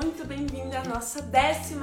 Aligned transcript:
muito 0.00 0.24
bem-vinda 0.24 0.78
à 0.78 0.84
nossa 0.84 1.20
12 1.20 1.74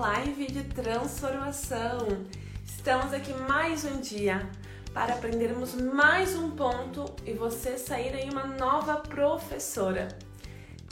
live 0.00 0.46
de 0.46 0.64
transformação. 0.64 2.24
Estamos 2.64 3.12
aqui 3.12 3.34
mais 3.34 3.84
um 3.84 4.00
dia 4.00 4.48
para 4.94 5.12
aprendermos 5.12 5.74
mais 5.74 6.34
um 6.36 6.52
ponto 6.52 7.04
e 7.26 7.34
você 7.34 7.76
sair 7.76 8.14
aí 8.14 8.30
uma 8.30 8.46
nova 8.46 8.96
professora 8.96 10.08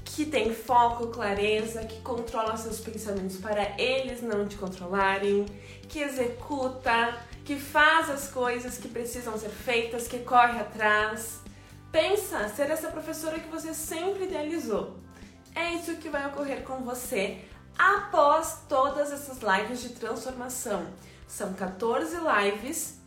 que 0.04 0.26
tem 0.26 0.52
foco, 0.52 1.06
clareza, 1.06 1.84
que 1.84 2.02
controla 2.02 2.54
seus 2.58 2.80
pensamentos 2.80 3.38
para 3.38 3.80
eles 3.80 4.20
não 4.20 4.46
te 4.46 4.56
controlarem, 4.56 5.46
que 5.88 6.00
executa, 6.00 7.18
que 7.46 7.56
faz 7.56 8.10
as 8.10 8.28
coisas 8.28 8.76
que 8.76 8.88
precisam 8.88 9.38
ser 9.38 9.48
feitas, 9.48 10.06
que 10.06 10.18
corre 10.18 10.60
atrás. 10.60 11.40
Pensa 11.90 12.46
ser 12.50 12.68
essa 12.68 12.88
professora 12.88 13.40
que 13.40 13.48
você 13.48 13.72
sempre 13.72 14.24
idealizou. 14.24 15.01
É 15.54 15.74
isso 15.74 15.96
que 15.96 16.08
vai 16.08 16.26
ocorrer 16.26 16.62
com 16.62 16.78
você 16.78 17.44
após 17.78 18.62
todas 18.68 19.12
essas 19.12 19.38
lives 19.40 19.82
de 19.82 19.90
transformação. 19.90 20.86
São 21.26 21.52
14 21.54 22.16
lives 22.16 23.00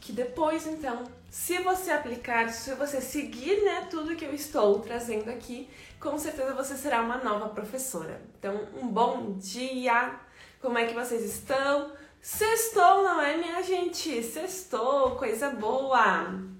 que 0.00 0.12
depois, 0.12 0.66
então, 0.66 1.04
se 1.30 1.58
você 1.60 1.90
aplicar, 1.90 2.50
se 2.50 2.74
você 2.74 3.00
seguir 3.00 3.62
né, 3.64 3.88
tudo 3.90 4.14
que 4.14 4.24
eu 4.24 4.34
estou 4.34 4.80
trazendo 4.80 5.30
aqui, 5.30 5.68
com 5.98 6.18
certeza 6.18 6.52
você 6.54 6.76
será 6.76 7.00
uma 7.00 7.16
nova 7.16 7.48
professora. 7.48 8.20
Então, 8.38 8.68
um 8.80 8.86
bom 8.86 9.32
dia! 9.38 10.14
Como 10.60 10.76
é 10.78 10.86
que 10.86 10.94
vocês 10.94 11.24
estão? 11.24 11.92
Sextou, 12.20 13.02
não 13.02 13.20
é, 13.20 13.36
minha 13.36 13.62
gente? 13.62 14.22
Sextou, 14.22 15.16
coisa 15.16 15.50
boa! 15.50 16.53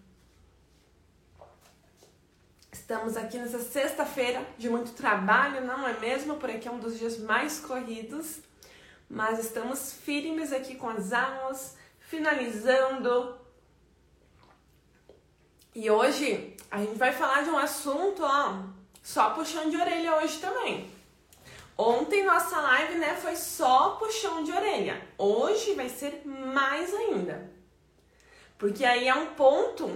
Estamos 2.85 3.17
aqui 3.17 3.39
nessa 3.39 3.61
sexta-feira 3.61 4.47
de 4.59 4.69
muito 4.69 4.93
trabalho, 4.93 5.65
não 5.65 5.89
é 5.89 5.99
mesmo? 5.99 6.37
Por 6.37 6.51
aqui 6.51 6.69
é 6.69 6.71
um 6.71 6.79
dos 6.79 6.99
dias 6.99 7.17
mais 7.17 7.59
corridos, 7.59 8.41
mas 9.09 9.39
estamos 9.39 9.95
firmes 9.95 10.53
aqui 10.53 10.75
com 10.75 10.91
as 10.91 11.11
aulas, 11.11 11.79
finalizando. 11.99 13.39
E 15.75 15.91
hoje 15.91 16.55
a 16.71 16.77
gente 16.77 16.99
vai 16.99 17.11
falar 17.11 17.43
de 17.45 17.49
um 17.49 17.57
assunto, 17.57 18.23
ó, 18.23 18.65
só 19.03 19.31
puxão 19.31 19.71
de 19.71 19.79
orelha 19.79 20.17
hoje 20.17 20.39
também. 20.39 20.91
Ontem 21.79 22.23
nossa 22.23 22.61
live, 22.61 22.99
né, 22.99 23.17
foi 23.17 23.35
só 23.35 23.93
puxão 23.93 24.45
de 24.45 24.53
orelha. 24.53 25.01
Hoje 25.17 25.73
vai 25.73 25.89
ser 25.89 26.21
mais 26.27 26.93
ainda. 26.93 27.51
Porque 28.59 28.85
aí 28.85 29.09
é 29.09 29.15
um 29.15 29.29
ponto 29.29 29.91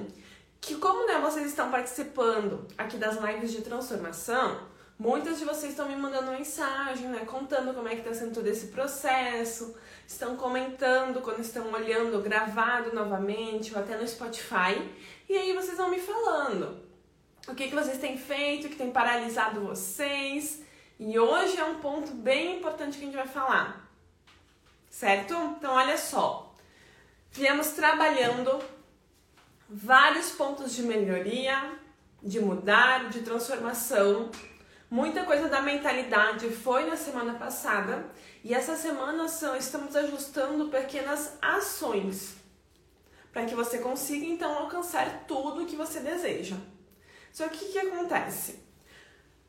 que 0.61 0.77
como 0.77 1.06
né, 1.06 1.19
vocês 1.20 1.47
estão 1.47 1.70
participando 1.70 2.67
aqui 2.77 2.97
das 2.97 3.17
lives 3.17 3.53
de 3.53 3.62
transformação, 3.62 4.67
muitas 4.98 5.39
de 5.39 5.45
vocês 5.45 5.70
estão 5.70 5.89
me 5.89 5.97
mandando 5.97 6.33
mensagem, 6.33 7.09
né, 7.09 7.25
contando 7.25 7.73
como 7.73 7.89
é 7.89 7.92
que 7.92 8.00
está 8.00 8.12
sendo 8.12 8.34
todo 8.34 8.47
esse 8.47 8.69
processo, 8.69 9.77
estão 10.06 10.37
comentando 10.37 11.20
quando 11.20 11.41
estão 11.41 11.73
olhando 11.73 12.20
gravado 12.20 12.95
novamente 12.95 13.73
ou 13.73 13.81
até 13.81 13.97
no 13.97 14.06
Spotify, 14.06 14.91
e 15.28 15.37
aí 15.37 15.55
vocês 15.55 15.77
vão 15.77 15.89
me 15.89 16.00
falando 16.00 16.87
o 17.47 17.55
que, 17.55 17.69
que 17.69 17.75
vocês 17.75 17.98
têm 17.98 18.19
feito, 18.19 18.69
que 18.69 18.77
tem 18.77 18.91
paralisado 18.91 19.61
vocês, 19.61 20.62
e 20.98 21.19
hoje 21.19 21.59
é 21.59 21.65
um 21.65 21.77
ponto 21.77 22.12
bem 22.12 22.59
importante 22.59 22.98
que 22.98 23.05
a 23.05 23.06
gente 23.06 23.17
vai 23.17 23.28
falar, 23.28 23.89
certo? 24.91 25.33
Então 25.56 25.72
olha 25.72 25.97
só, 25.97 26.55
viemos 27.31 27.69
trabalhando 27.69 28.59
vários 29.69 30.30
pontos 30.30 30.74
de 30.74 30.83
melhoria, 30.83 31.72
de 32.22 32.41
mudar, 32.41 33.11
de 33.11 33.20
transformação. 33.20 34.30
Muita 34.91 35.25
coisa 35.25 35.48
da 35.48 35.60
mentalidade 35.60 36.48
foi 36.48 36.86
na 36.86 36.97
semana 36.97 37.34
passada 37.34 38.06
e 38.43 38.54
essa 38.54 38.75
semana 38.75 39.28
são, 39.28 39.54
estamos 39.54 39.94
ajustando 39.94 40.69
pequenas 40.69 41.37
ações 41.43 42.37
para 43.32 43.44
que 43.44 43.54
você 43.54 43.78
consiga 43.78 44.25
então 44.25 44.56
alcançar 44.56 45.25
tudo 45.28 45.62
o 45.62 45.66
que 45.66 45.76
você 45.76 46.00
deseja. 46.00 46.56
Só 47.31 47.47
que 47.48 47.66
o 47.66 47.69
que 47.69 47.78
acontece? 47.78 48.66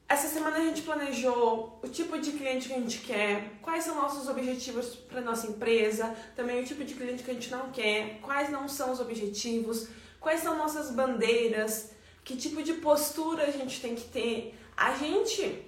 Essa 0.08 0.28
semana 0.28 0.58
a 0.58 0.66
gente 0.66 0.82
planejou 0.82 1.80
o 1.84 1.88
tipo 1.88 2.20
de 2.20 2.32
cliente 2.32 2.68
que 2.68 2.74
a 2.74 2.80
gente 2.80 2.98
quer, 3.00 3.60
quais 3.62 3.84
são 3.84 3.96
nossos 3.96 4.28
objetivos 4.28 4.96
para 4.96 5.22
nossa 5.22 5.48
empresa, 5.48 6.14
também 6.36 6.62
o 6.62 6.66
tipo 6.66 6.84
de 6.84 6.96
cliente 6.96 7.24
que 7.24 7.32
a 7.32 7.34
gente 7.34 7.52
não 7.52 7.72
quer, 7.72 8.20
quais 8.20 8.50
não 8.50 8.68
são 8.68 8.92
os 8.92 9.00
objetivos, 9.00 9.88
quais 10.20 10.42
são 10.42 10.58
nossas 10.58 10.92
bandeiras, 10.92 11.92
que 12.24 12.36
tipo 12.36 12.62
de 12.62 12.74
postura 12.74 13.44
a 13.44 13.52
gente 13.52 13.82
tem 13.82 13.96
que 13.96 14.08
ter. 14.10 14.56
A 14.76 14.94
gente 14.96 15.66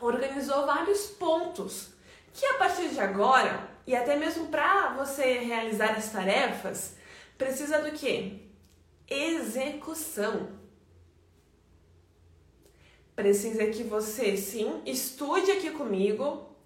organizou 0.00 0.66
vários 0.66 1.06
pontos 1.06 1.90
que 2.32 2.46
a 2.46 2.54
partir 2.54 2.90
de 2.90 3.00
agora, 3.00 3.68
e 3.86 3.96
até 3.96 4.16
mesmo 4.16 4.46
para 4.46 4.94
você 4.94 5.38
realizar 5.38 5.96
as 5.96 6.10
tarefas, 6.12 6.94
precisa 7.36 7.80
do 7.80 7.90
que? 7.92 8.48
Execução. 9.08 10.50
Precisa 13.16 13.66
que 13.66 13.82
você 13.82 14.36
sim 14.36 14.80
estude 14.86 15.50
aqui 15.50 15.70
comigo, 15.70 16.56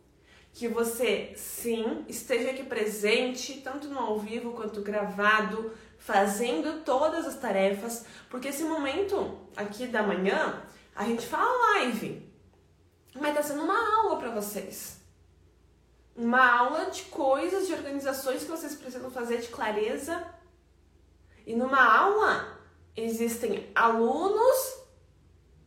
que 0.53 0.69
você 0.69 1.32
sim 1.34 2.04
esteja 2.09 2.50
aqui 2.50 2.64
presente, 2.64 3.62
tanto 3.62 3.88
no 3.88 3.99
ao 3.99 4.19
vivo 4.19 4.53
quanto 4.53 4.82
gravado, 4.82 5.72
fazendo 6.04 6.82
todas 6.84 7.26
as 7.26 7.36
tarefas, 7.36 8.04
porque 8.28 8.48
esse 8.48 8.64
momento 8.64 9.38
aqui 9.54 9.86
da 9.86 10.02
manhã 10.02 10.60
a 10.96 11.04
gente 11.04 11.24
fala 11.24 11.74
live, 11.74 12.28
mas 13.14 13.34
tá 13.34 13.42
sendo 13.42 13.62
uma 13.62 13.98
aula 13.98 14.18
para 14.18 14.30
vocês. 14.30 15.00
Uma 16.16 16.44
aula 16.58 16.90
de 16.90 17.04
coisas, 17.04 17.68
de 17.68 17.72
organizações 17.72 18.42
que 18.42 18.50
vocês 18.50 18.74
precisam 18.74 19.10
fazer 19.10 19.38
de 19.38 19.48
clareza. 19.48 20.26
E 21.46 21.54
numa 21.54 21.82
aula 21.82 22.58
existem 22.96 23.70
alunos 23.74 24.74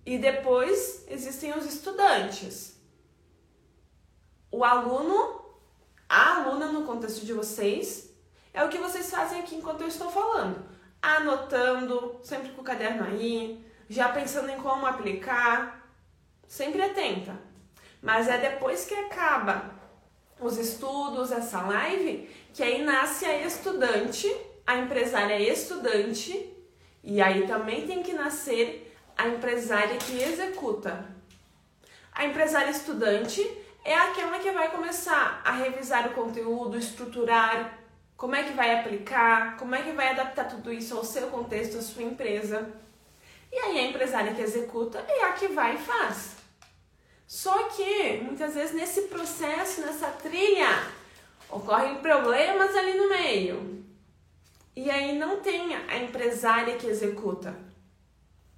e 0.05 0.17
depois 0.17 1.05
existem 1.07 1.57
os 1.57 1.65
estudantes. 1.65 2.77
O 4.51 4.63
aluno, 4.63 5.45
a 6.07 6.35
aluna 6.35 6.67
no 6.67 6.85
contexto 6.85 7.25
de 7.25 7.33
vocês, 7.33 8.14
é 8.55 8.63
o 8.63 8.69
que 8.69 8.77
vocês 8.77 9.11
fazem 9.11 9.41
aqui 9.41 9.55
enquanto 9.55 9.81
eu 9.81 9.87
estou 9.87 10.09
falando. 10.09 10.65
Anotando, 11.01 12.19
sempre 12.23 12.49
com 12.49 12.61
o 12.61 12.63
caderno 12.63 13.03
aí, 13.03 13.63
já 13.89 14.09
pensando 14.09 14.49
em 14.49 14.57
como 14.57 14.85
aplicar, 14.85 15.85
sempre 16.47 16.81
atenta. 16.81 17.37
Mas 18.01 18.29
é 18.29 18.37
depois 18.37 18.85
que 18.85 18.95
acaba 18.95 19.75
os 20.39 20.57
estudos, 20.57 21.33
essa 21.33 21.61
live, 21.61 22.29
que 22.53 22.63
aí 22.63 22.81
nasce 22.81 23.25
a 23.25 23.45
estudante, 23.45 24.33
a 24.65 24.77
empresária 24.77 25.37
estudante, 25.37 26.53
e 27.03 27.21
aí 27.21 27.45
também 27.45 27.85
tem 27.85 28.01
que 28.01 28.13
nascer 28.13 28.95
a 29.17 29.27
empresária 29.27 29.97
que 29.97 30.23
executa. 30.23 31.13
A 32.13 32.25
empresária 32.25 32.71
estudante 32.71 33.45
é 33.83 33.95
aquela 33.95 34.39
que 34.39 34.51
vai 34.51 34.71
começar 34.71 35.41
a 35.43 35.51
revisar 35.51 36.07
o 36.07 36.13
conteúdo, 36.13 36.77
estruturar, 36.77 37.84
como 38.17 38.35
é 38.35 38.43
que 38.43 38.53
vai 38.53 38.79
aplicar? 38.79 39.57
Como 39.57 39.75
é 39.75 39.81
que 39.81 39.91
vai 39.91 40.09
adaptar 40.09 40.47
tudo 40.47 40.71
isso 40.71 40.95
ao 40.95 41.03
seu 41.03 41.27
contexto, 41.27 41.77
à 41.77 41.81
sua 41.81 42.03
empresa? 42.03 42.71
E 43.51 43.57
aí 43.57 43.79
a 43.79 43.87
empresária 43.89 44.33
que 44.33 44.41
executa 44.41 45.03
é 45.07 45.23
a 45.25 45.33
que 45.33 45.47
vai 45.49 45.75
e 45.75 45.79
faz. 45.79 46.35
Só 47.27 47.69
que 47.69 48.19
muitas 48.21 48.53
vezes 48.53 48.75
nesse 48.75 49.03
processo, 49.03 49.81
nessa 49.81 50.07
trilha, 50.07 50.67
ocorrem 51.49 51.95
problemas 51.95 52.75
ali 52.75 52.93
no 52.93 53.09
meio. 53.09 53.83
E 54.75 54.89
aí 54.89 55.17
não 55.17 55.41
tem 55.41 55.75
a 55.75 55.97
empresária 55.97 56.77
que 56.77 56.87
executa. 56.87 57.55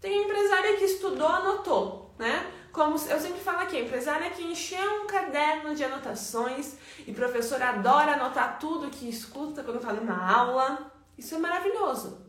Tem 0.02 0.20
a 0.20 0.24
empresária 0.24 0.78
que 0.78 0.86
estudou, 0.86 1.28
anotou, 1.28 2.14
né? 2.18 2.52
Como 2.78 2.94
eu 2.94 3.20
sempre 3.20 3.40
falo 3.40 3.62
aqui, 3.62 3.80
empresária 3.80 4.30
que 4.30 4.44
encheu 4.44 5.02
um 5.02 5.08
caderno 5.08 5.74
de 5.74 5.84
anotações 5.84 6.76
e 7.08 7.12
professor 7.12 7.60
adora 7.60 8.12
anotar 8.12 8.60
tudo 8.60 8.92
que 8.92 9.10
escuta 9.10 9.64
quando 9.64 9.82
fala 9.82 10.00
na 10.00 10.32
aula. 10.32 10.92
Isso 11.18 11.34
é 11.34 11.40
maravilhoso. 11.40 12.24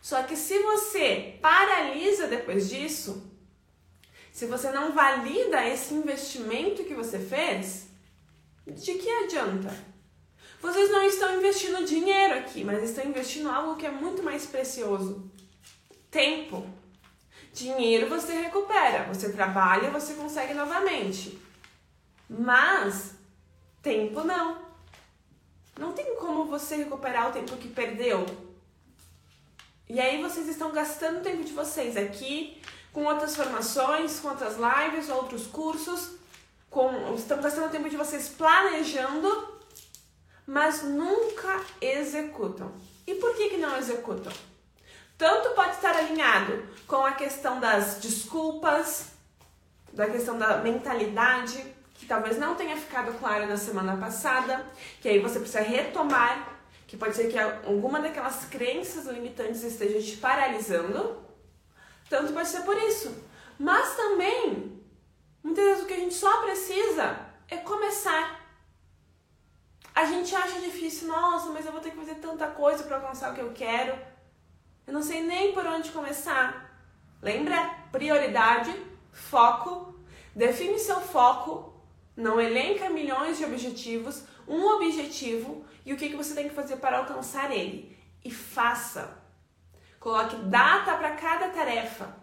Só 0.00 0.22
que 0.22 0.36
se 0.36 0.56
você 0.62 1.36
paralisa 1.42 2.28
depois 2.28 2.68
disso, 2.68 3.28
se 4.30 4.46
você 4.46 4.70
não 4.70 4.92
valida 4.92 5.66
esse 5.66 5.92
investimento 5.94 6.84
que 6.84 6.94
você 6.94 7.18
fez, 7.18 7.88
de 8.68 8.94
que 8.94 9.10
adianta? 9.10 9.76
Vocês 10.62 10.92
não 10.92 11.02
estão 11.02 11.38
investindo 11.38 11.84
dinheiro 11.84 12.38
aqui, 12.38 12.62
mas 12.62 12.84
estão 12.84 13.04
investindo 13.04 13.50
algo 13.50 13.74
que 13.74 13.86
é 13.86 13.90
muito 13.90 14.22
mais 14.22 14.46
precioso: 14.46 15.28
tempo. 16.08 16.77
Dinheiro 17.58 18.08
você 18.08 18.32
recupera, 18.34 19.12
você 19.12 19.32
trabalha, 19.32 19.90
você 19.90 20.14
consegue 20.14 20.54
novamente. 20.54 21.36
Mas 22.30 23.14
tempo 23.82 24.22
não. 24.22 24.62
Não 25.76 25.92
tem 25.92 26.14
como 26.14 26.44
você 26.44 26.76
recuperar 26.76 27.28
o 27.28 27.32
tempo 27.32 27.56
que 27.56 27.66
perdeu. 27.66 28.24
E 29.88 29.98
aí 29.98 30.22
vocês 30.22 30.46
estão 30.46 30.70
gastando 30.70 31.18
o 31.18 31.22
tempo 31.22 31.42
de 31.42 31.52
vocês 31.52 31.96
aqui 31.96 32.62
com 32.92 33.04
outras 33.04 33.34
formações, 33.34 34.20
com 34.20 34.28
outras 34.28 34.54
lives, 34.56 35.08
outros 35.08 35.48
cursos, 35.48 36.12
com. 36.70 37.12
Estamos 37.16 37.42
gastando 37.42 37.72
tempo 37.72 37.90
de 37.90 37.96
vocês 37.96 38.28
planejando, 38.28 39.58
mas 40.46 40.84
nunca 40.84 41.60
executam. 41.80 42.70
E 43.04 43.16
por 43.16 43.34
que, 43.34 43.48
que 43.48 43.56
não 43.56 43.76
executam? 43.76 44.32
Tanto 45.18 45.50
pode 45.50 45.72
estar 45.72 45.96
alinhado 45.96 46.64
com 46.86 47.04
a 47.04 47.10
questão 47.10 47.58
das 47.58 47.98
desculpas, 47.98 49.10
da 49.92 50.08
questão 50.08 50.38
da 50.38 50.58
mentalidade, 50.58 51.74
que 51.94 52.06
talvez 52.06 52.38
não 52.38 52.54
tenha 52.54 52.76
ficado 52.76 53.12
clara 53.18 53.44
na 53.44 53.56
semana 53.56 53.96
passada, 53.96 54.64
que 55.02 55.08
aí 55.08 55.18
você 55.18 55.40
precisa 55.40 55.60
retomar, 55.60 56.56
que 56.86 56.96
pode 56.96 57.16
ser 57.16 57.32
que 57.32 57.36
alguma 57.36 58.00
daquelas 58.00 58.44
crenças 58.44 59.06
limitantes 59.06 59.64
esteja 59.64 60.00
te 60.00 60.16
paralisando. 60.18 61.20
Tanto 62.08 62.32
pode 62.32 62.48
ser 62.48 62.62
por 62.62 62.78
isso. 62.78 63.12
Mas 63.58 63.96
também, 63.96 64.80
muitas 65.42 65.64
vezes 65.64 65.82
o 65.82 65.86
que 65.86 65.94
a 65.94 65.98
gente 65.98 66.14
só 66.14 66.42
precisa 66.42 67.18
é 67.48 67.56
começar. 67.56 68.38
A 69.92 70.04
gente 70.04 70.32
acha 70.32 70.60
difícil, 70.60 71.08
nossa, 71.08 71.50
mas 71.50 71.66
eu 71.66 71.72
vou 71.72 71.80
ter 71.80 71.90
que 71.90 71.96
fazer 71.96 72.14
tanta 72.14 72.46
coisa 72.46 72.84
para 72.84 72.98
alcançar 72.98 73.32
o 73.32 73.34
que 73.34 73.40
eu 73.40 73.52
quero. 73.52 73.98
Eu 74.88 74.94
não 74.94 75.02
sei 75.02 75.22
nem 75.22 75.52
por 75.52 75.66
onde 75.66 75.90
começar. 75.90 76.82
Lembra? 77.20 77.74
Prioridade, 77.92 78.74
foco. 79.12 79.94
Define 80.34 80.78
seu 80.78 80.98
foco. 80.98 81.78
Não 82.16 82.40
elenca 82.40 82.88
milhões 82.88 83.36
de 83.36 83.44
objetivos. 83.44 84.24
Um 84.48 84.64
objetivo 84.76 85.62
e 85.84 85.92
o 85.92 85.96
que, 85.98 86.08
que 86.08 86.16
você 86.16 86.34
tem 86.34 86.48
que 86.48 86.54
fazer 86.54 86.76
para 86.76 86.96
alcançar 87.00 87.50
ele. 87.50 87.98
E 88.24 88.30
faça. 88.30 89.22
Coloque 90.00 90.36
data 90.36 90.96
para 90.96 91.16
cada 91.16 91.50
tarefa. 91.50 92.16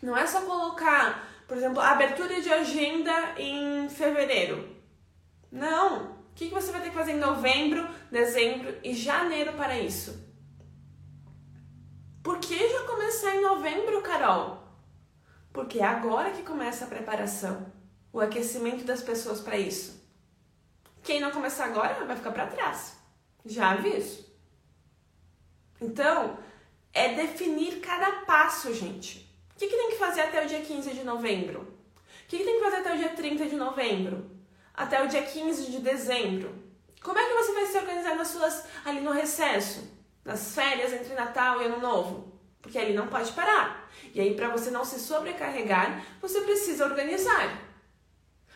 Não 0.00 0.16
é 0.16 0.24
só 0.24 0.42
colocar, 0.42 1.28
por 1.48 1.56
exemplo, 1.56 1.80
abertura 1.80 2.40
de 2.40 2.52
agenda 2.52 3.12
em 3.36 3.88
fevereiro. 3.88 4.76
Não. 5.50 6.12
O 6.30 6.34
que, 6.36 6.46
que 6.46 6.54
você 6.54 6.70
vai 6.70 6.80
ter 6.80 6.90
que 6.90 6.94
fazer 6.94 7.12
em 7.12 7.18
novembro, 7.18 7.88
dezembro 8.08 8.72
e 8.84 8.94
janeiro 8.94 9.54
para 9.54 9.76
isso? 9.80 10.21
Por 12.22 12.38
que 12.38 12.68
já 12.68 12.84
começar 12.84 13.34
em 13.34 13.42
novembro, 13.42 14.00
Carol? 14.00 14.62
Porque 15.52 15.80
é 15.80 15.84
agora 15.84 16.30
que 16.30 16.44
começa 16.44 16.84
a 16.84 16.88
preparação, 16.88 17.66
o 18.12 18.20
aquecimento 18.20 18.84
das 18.84 19.02
pessoas 19.02 19.40
para 19.40 19.58
isso. 19.58 20.00
Quem 21.02 21.20
não 21.20 21.32
começar 21.32 21.64
agora 21.64 22.04
vai 22.04 22.16
ficar 22.16 22.30
para 22.30 22.46
trás. 22.46 22.96
Já 23.44 23.72
aviso. 23.72 24.24
Então, 25.80 26.38
é 26.94 27.14
definir 27.14 27.80
cada 27.80 28.24
passo, 28.24 28.72
gente. 28.72 29.28
O 29.56 29.58
que, 29.58 29.66
que 29.66 29.76
tem 29.76 29.90
que 29.90 29.98
fazer 29.98 30.20
até 30.20 30.44
o 30.44 30.48
dia 30.48 30.60
15 30.60 30.94
de 30.94 31.02
novembro? 31.02 31.60
O 31.62 32.28
que, 32.28 32.38
que 32.38 32.44
tem 32.44 32.54
que 32.54 32.64
fazer 32.64 32.76
até 32.76 32.94
o 32.94 32.98
dia 32.98 33.08
30 33.08 33.46
de 33.46 33.56
novembro? 33.56 34.30
Até 34.72 35.02
o 35.02 35.08
dia 35.08 35.22
15 35.22 35.72
de 35.72 35.78
dezembro? 35.80 36.54
Como 37.02 37.18
é 37.18 37.26
que 37.26 37.34
você 37.34 37.52
vai 37.52 37.66
se 37.66 37.78
organizar 37.78 38.14
nas 38.14 38.28
suas 38.28 38.64
ali 38.84 39.00
no 39.00 39.10
recesso? 39.10 39.91
Nas 40.24 40.54
férias 40.54 40.92
entre 40.92 41.14
Natal 41.14 41.60
e 41.60 41.66
Ano 41.66 41.80
Novo, 41.80 42.32
porque 42.60 42.78
ali 42.78 42.92
não 42.92 43.08
pode 43.08 43.32
parar. 43.32 43.90
E 44.14 44.20
aí, 44.20 44.34
para 44.34 44.48
você 44.48 44.70
não 44.70 44.84
se 44.84 45.00
sobrecarregar, 45.00 46.04
você 46.20 46.40
precisa 46.42 46.84
organizar. 46.84 47.60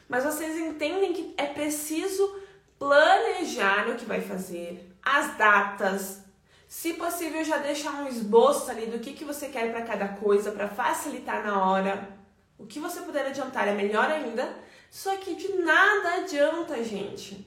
Mas 0.09 0.25
vocês 0.25 0.57
entendem 0.57 1.13
que 1.13 1.35
é 1.37 1.47
preciso 1.47 2.41
planejar 2.79 3.89
o 3.89 3.97
que 3.97 4.05
vai 4.05 4.21
fazer, 4.21 4.95
as 5.03 5.37
datas, 5.37 6.23
se 6.69 6.95
possível 6.95 7.43
já 7.45 7.59
deixar 7.59 7.93
um 8.03 8.09
esboço 8.09 8.71
ali 8.71 8.87
do 8.87 8.99
que, 8.99 9.13
que 9.13 9.25
você 9.25 9.49
quer 9.49 9.73
para 9.73 9.83
cada 9.83 10.09
coisa, 10.09 10.53
para 10.53 10.69
facilitar 10.69 11.45
na 11.45 11.65
hora. 11.69 12.17
O 12.59 12.67
que 12.67 12.79
você 12.79 13.01
puder 13.01 13.27
adiantar 13.27 13.67
é 13.67 13.73
melhor 13.73 14.11
ainda, 14.11 14.57
só 14.91 15.17
que 15.17 15.35
de 15.35 15.53
nada 15.55 16.23
adianta, 16.23 16.83
gente 16.83 17.46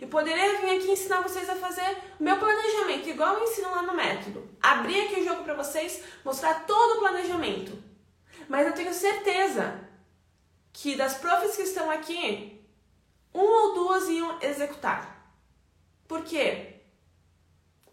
e 0.00 0.06
poderia 0.06 0.60
vir 0.60 0.76
aqui 0.76 0.90
ensinar 0.90 1.20
vocês 1.20 1.48
a 1.48 1.56
fazer 1.56 1.96
o 2.18 2.22
meu 2.22 2.38
planejamento, 2.38 3.08
igual 3.08 3.34
eu 3.34 3.44
ensino 3.44 3.70
lá 3.70 3.82
no 3.82 3.94
método. 3.94 4.48
Abrir 4.62 5.06
aqui 5.06 5.20
o 5.20 5.24
jogo 5.24 5.44
para 5.44 5.54
vocês, 5.54 6.02
mostrar 6.24 6.66
todo 6.66 6.96
o 6.96 7.00
planejamento. 7.00 7.82
Mas 8.48 8.66
eu 8.66 8.74
tenho 8.74 8.92
certeza 8.92 9.80
que 10.72 10.96
das 10.96 11.14
profs 11.14 11.56
que 11.56 11.62
estão 11.62 11.90
aqui, 11.90 12.60
uma 13.32 13.68
ou 13.68 13.74
duas 13.74 14.08
iam 14.08 14.38
executar. 14.42 15.32
Por 16.06 16.22
quê? 16.22 16.80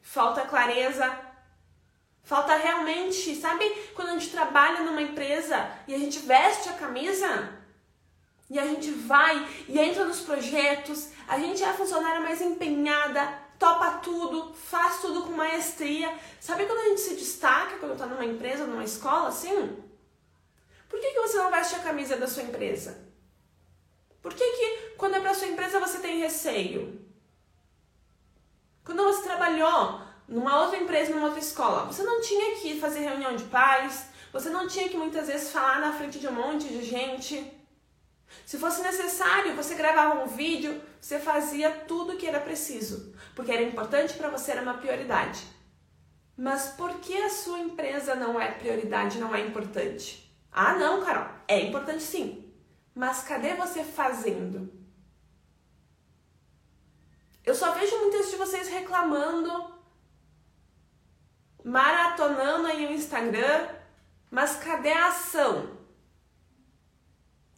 Falta 0.01 0.41
clareza, 0.41 1.17
falta 2.23 2.55
realmente, 2.55 3.35
sabe 3.35 3.69
quando 3.95 4.09
a 4.09 4.13
gente 4.13 4.31
trabalha 4.31 4.81
numa 4.81 5.01
empresa 5.01 5.71
e 5.87 5.93
a 5.93 5.97
gente 5.97 6.19
veste 6.19 6.69
a 6.69 6.73
camisa? 6.73 7.60
E 8.51 8.59
a 8.59 8.67
gente 8.67 8.91
vai 8.91 9.47
e 9.69 9.79
entra 9.79 10.03
nos 10.03 10.19
projetos, 10.19 11.07
a 11.25 11.39
gente 11.39 11.63
é 11.63 11.69
a 11.69 11.73
funcionária 11.73 12.19
mais 12.19 12.41
empenhada, 12.41 13.25
topa 13.57 13.99
tudo, 13.99 14.53
faz 14.53 14.99
tudo 14.99 15.21
com 15.21 15.31
maestria. 15.31 16.13
Sabe 16.37 16.65
quando 16.65 16.79
a 16.79 16.89
gente 16.89 16.99
se 16.99 17.15
destaca 17.15 17.77
quando 17.77 17.93
está 17.93 18.05
numa 18.05 18.25
empresa, 18.25 18.67
numa 18.67 18.83
escola, 18.83 19.29
assim? 19.29 19.81
Por 20.89 20.99
que, 20.99 21.11
que 21.11 21.21
você 21.21 21.37
não 21.37 21.49
veste 21.49 21.75
a 21.75 21.79
camisa 21.79 22.17
da 22.17 22.27
sua 22.27 22.43
empresa? 22.43 23.01
Por 24.21 24.33
que, 24.33 24.43
que 24.43 24.95
quando 24.97 25.15
é 25.15 25.21
para 25.21 25.33
sua 25.33 25.47
empresa 25.47 25.79
você 25.79 25.99
tem 25.99 26.19
receio? 26.19 26.99
Quando 28.83 29.01
você 29.01 29.23
trabalhou 29.23 30.01
numa 30.27 30.61
outra 30.63 30.77
empresa, 30.77 31.15
numa 31.15 31.27
outra 31.27 31.39
escola, 31.39 31.85
você 31.85 32.03
não 32.03 32.19
tinha 32.19 32.57
que 32.57 32.81
fazer 32.81 32.99
reunião 32.99 33.33
de 33.33 33.45
pais, 33.45 34.07
você 34.33 34.49
não 34.49 34.67
tinha 34.67 34.89
que 34.89 34.97
muitas 34.97 35.27
vezes 35.27 35.51
falar 35.51 35.79
na 35.79 35.93
frente 35.93 36.19
de 36.19 36.27
um 36.27 36.33
monte 36.33 36.67
de 36.67 36.83
gente. 36.83 37.60
Se 38.45 38.57
fosse 38.57 38.81
necessário, 38.81 39.55
você 39.55 39.75
gravava 39.75 40.23
um 40.23 40.27
vídeo, 40.27 40.81
você 40.99 41.19
fazia 41.19 41.71
tudo 41.71 42.13
o 42.13 42.17
que 42.17 42.27
era 42.27 42.39
preciso, 42.39 43.15
porque 43.35 43.51
era 43.51 43.61
importante 43.61 44.13
para 44.13 44.29
você, 44.29 44.51
era 44.51 44.61
uma 44.61 44.77
prioridade. 44.77 45.41
Mas 46.37 46.69
por 46.69 46.99
que 46.99 47.15
a 47.15 47.29
sua 47.29 47.59
empresa 47.59 48.15
não 48.15 48.39
é 48.39 48.51
prioridade, 48.51 49.19
não 49.19 49.33
é 49.35 49.41
importante? 49.41 50.35
Ah, 50.51 50.73
não, 50.73 51.03
Carol, 51.03 51.29
é 51.47 51.59
importante 51.61 52.03
sim. 52.03 52.51
Mas 52.93 53.23
cadê 53.23 53.53
você 53.53 53.83
fazendo? 53.83 54.71
Eu 57.43 57.55
só 57.55 57.71
vejo 57.71 57.97
muitas 57.99 58.29
de 58.29 58.35
vocês 58.35 58.67
reclamando, 58.67 59.73
maratonando 61.63 62.67
aí 62.67 62.85
o 62.85 62.91
Instagram, 62.91 63.69
mas 64.29 64.55
cadê 64.57 64.91
a 64.91 65.07
ação? 65.07 65.80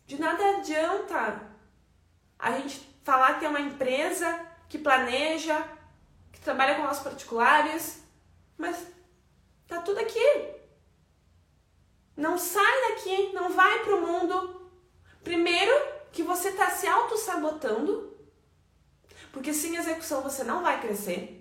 De 0.05 0.19
nada 0.19 0.57
adianta 0.57 1.50
a 2.38 2.51
gente 2.57 2.81
falar 3.03 3.39
que 3.39 3.45
é 3.45 3.50
uma 3.50 3.62
empresa 3.62 4.48
que 4.67 4.77
planeja, 4.77 5.65
que 6.31 6.41
trabalha 6.41 6.75
com 6.75 6.89
os 6.89 7.00
particulares, 7.00 8.03
mas 8.57 8.86
tá 9.67 9.81
tudo 9.81 10.00
aqui. 10.00 10.53
Não 12.15 12.38
sai 12.38 12.89
daqui, 12.89 13.33
não 13.33 13.50
vai 13.50 13.79
para 13.79 13.95
o 13.95 14.01
mundo. 14.01 14.72
Primeiro, 15.24 15.74
que 16.12 16.22
você 16.22 16.50
está 16.50 16.69
se 16.69 16.86
auto-sabotando, 16.88 18.15
porque 19.31 19.53
sem 19.53 19.75
execução 19.75 20.22
você 20.22 20.43
não 20.43 20.62
vai 20.62 20.79
crescer. 20.79 21.39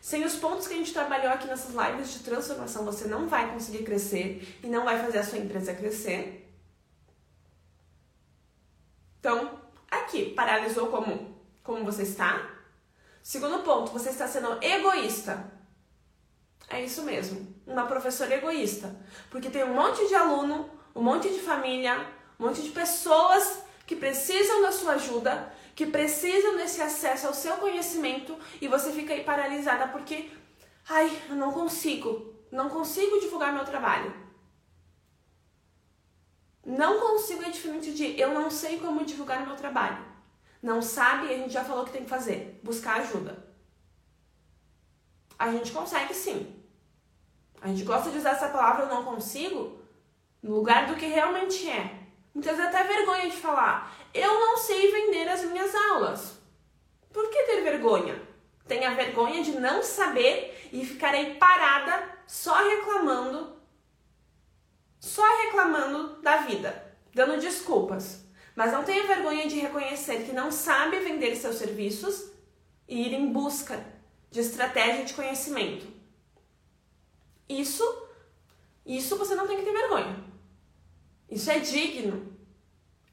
Sem 0.00 0.24
os 0.24 0.36
pontos 0.36 0.68
que 0.68 0.74
a 0.74 0.76
gente 0.76 0.92
trabalhou 0.92 1.32
aqui 1.32 1.48
nessas 1.48 1.74
lives 1.74 2.12
de 2.12 2.20
transformação, 2.20 2.84
você 2.84 3.08
não 3.08 3.26
vai 3.26 3.52
conseguir 3.52 3.82
crescer 3.82 4.60
e 4.62 4.68
não 4.68 4.84
vai 4.84 5.00
fazer 5.00 5.18
a 5.18 5.24
sua 5.24 5.38
empresa 5.38 5.74
crescer. 5.74 6.45
Então, 9.20 9.60
aqui, 9.90 10.30
paralisou 10.30 10.88
como, 10.88 11.40
como 11.62 11.84
você 11.84 12.02
está. 12.02 12.50
Segundo 13.22 13.62
ponto, 13.64 13.92
você 13.92 14.10
está 14.10 14.28
sendo 14.28 14.62
egoísta. 14.62 15.52
É 16.68 16.82
isso 16.82 17.02
mesmo, 17.02 17.54
uma 17.66 17.86
professora 17.86 18.34
egoísta. 18.34 18.94
Porque 19.30 19.50
tem 19.50 19.64
um 19.64 19.74
monte 19.74 20.06
de 20.06 20.14
aluno, 20.14 20.68
um 20.94 21.02
monte 21.02 21.28
de 21.28 21.40
família, 21.40 22.06
um 22.38 22.46
monte 22.46 22.62
de 22.62 22.70
pessoas 22.70 23.62
que 23.86 23.94
precisam 23.94 24.62
da 24.62 24.72
sua 24.72 24.92
ajuda, 24.92 25.52
que 25.74 25.86
precisam 25.86 26.56
desse 26.56 26.80
acesso 26.80 27.26
ao 27.26 27.34
seu 27.34 27.56
conhecimento 27.58 28.36
e 28.60 28.66
você 28.66 28.90
fica 28.90 29.12
aí 29.12 29.22
paralisada 29.22 29.88
porque, 29.88 30.30
ai, 30.88 31.10
eu 31.28 31.36
não 31.36 31.52
consigo, 31.52 32.34
não 32.50 32.68
consigo 32.68 33.20
divulgar 33.20 33.52
meu 33.52 33.64
trabalho. 33.64 34.25
Não 36.66 36.98
consigo 36.98 37.44
é 37.44 37.50
diferente 37.50 37.94
de 37.94 38.18
eu 38.18 38.34
não 38.34 38.50
sei 38.50 38.80
como 38.80 39.04
divulgar 39.04 39.40
o 39.44 39.46
meu 39.46 39.54
trabalho. 39.54 40.04
Não 40.60 40.82
sabe, 40.82 41.32
a 41.32 41.38
gente 41.38 41.52
já 41.52 41.64
falou 41.64 41.84
que 41.84 41.92
tem 41.92 42.02
que 42.02 42.10
fazer, 42.10 42.58
buscar 42.60 42.96
ajuda. 43.00 43.46
A 45.38 45.52
gente 45.52 45.70
consegue 45.70 46.12
sim. 46.12 46.60
A 47.60 47.68
gente 47.68 47.84
gosta 47.84 48.10
de 48.10 48.18
usar 48.18 48.30
essa 48.30 48.48
palavra 48.48 48.84
eu 48.84 48.88
não 48.88 49.04
consigo 49.04 49.80
no 50.42 50.56
lugar 50.56 50.88
do 50.88 50.96
que 50.96 51.06
realmente 51.06 51.70
é. 51.70 52.00
Muitas 52.34 52.56
vezes 52.56 52.74
até 52.74 52.82
vergonha 52.82 53.30
de 53.30 53.36
falar. 53.36 53.96
Eu 54.12 54.34
não 54.34 54.56
sei 54.56 54.90
vender 54.90 55.28
as 55.28 55.44
minhas 55.44 55.72
aulas. 55.72 56.36
Por 57.12 57.30
que 57.30 57.44
ter 57.44 57.62
vergonha? 57.62 58.20
Tenha 58.66 58.92
vergonha 58.92 59.40
de 59.40 59.52
não 59.52 59.84
saber 59.84 60.68
e 60.72 60.84
ficar 60.84 61.14
aí 61.14 61.36
parada 61.36 62.10
só 62.26 62.56
reclamando 62.68 63.55
vida, 66.46 66.96
dando 67.14 67.40
desculpas. 67.40 68.24
Mas 68.54 68.72
não 68.72 68.84
tenha 68.84 69.06
vergonha 69.06 69.46
de 69.46 69.58
reconhecer 69.58 70.24
que 70.24 70.32
não 70.32 70.50
sabe 70.50 70.98
vender 71.00 71.36
seus 71.36 71.56
serviços 71.56 72.30
e 72.88 73.06
ir 73.06 73.12
em 73.12 73.30
busca 73.30 73.84
de 74.30 74.40
estratégia 74.40 75.04
de 75.04 75.12
conhecimento. 75.12 75.86
Isso, 77.48 77.84
isso 78.84 79.16
você 79.16 79.34
não 79.34 79.46
tem 79.46 79.58
que 79.58 79.64
ter 79.64 79.72
vergonha. 79.72 80.24
Isso 81.28 81.50
é 81.50 81.58
digno. 81.58 82.34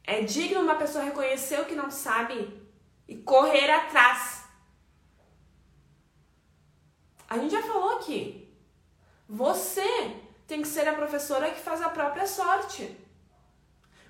É 0.03 0.21
digno 0.21 0.61
uma 0.61 0.75
pessoa 0.75 1.03
reconhecer 1.03 1.59
o 1.59 1.65
que 1.65 1.75
não 1.75 1.91
sabe 1.91 2.61
e 3.07 3.17
correr 3.17 3.69
atrás. 3.69 4.43
A 7.29 7.37
gente 7.37 7.51
já 7.51 7.63
falou 7.63 7.97
aqui. 7.97 8.53
Você 9.27 9.83
tem 10.45 10.61
que 10.61 10.67
ser 10.67 10.87
a 10.87 10.93
professora 10.93 11.51
que 11.51 11.59
faz 11.59 11.81
a 11.81 11.89
própria 11.89 12.27
sorte. 12.27 13.02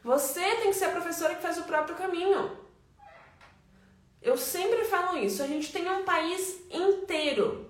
Você 0.03 0.41
tem 0.57 0.71
que 0.71 0.73
ser 0.73 0.85
a 0.85 0.91
professora 0.91 1.35
que 1.35 1.41
faz 1.41 1.57
o 1.57 1.63
próprio 1.63 1.95
caminho. 1.95 2.57
Eu 4.21 4.37
sempre 4.37 4.83
falo 4.85 5.17
isso. 5.17 5.41
A 5.41 5.47
gente 5.47 5.71
tem 5.71 5.89
um 5.89 6.03
país 6.03 6.61
inteiro 6.69 7.69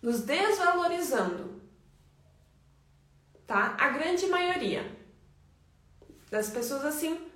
nos 0.00 0.20
desvalorizando. 0.22 1.60
Tá? 3.46 3.76
A 3.78 3.88
grande 3.90 4.26
maioria 4.26 4.96
das 6.30 6.50
pessoas 6.50 6.84
assim, 6.84 7.30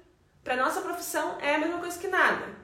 para 0.45 0.57
nossa 0.57 0.81
profissão 0.83 1.39
é 1.41 1.55
a 1.55 1.59
mesma 1.59 1.79
coisa 1.79 1.99
que 1.99 2.09
nada. 2.09 2.55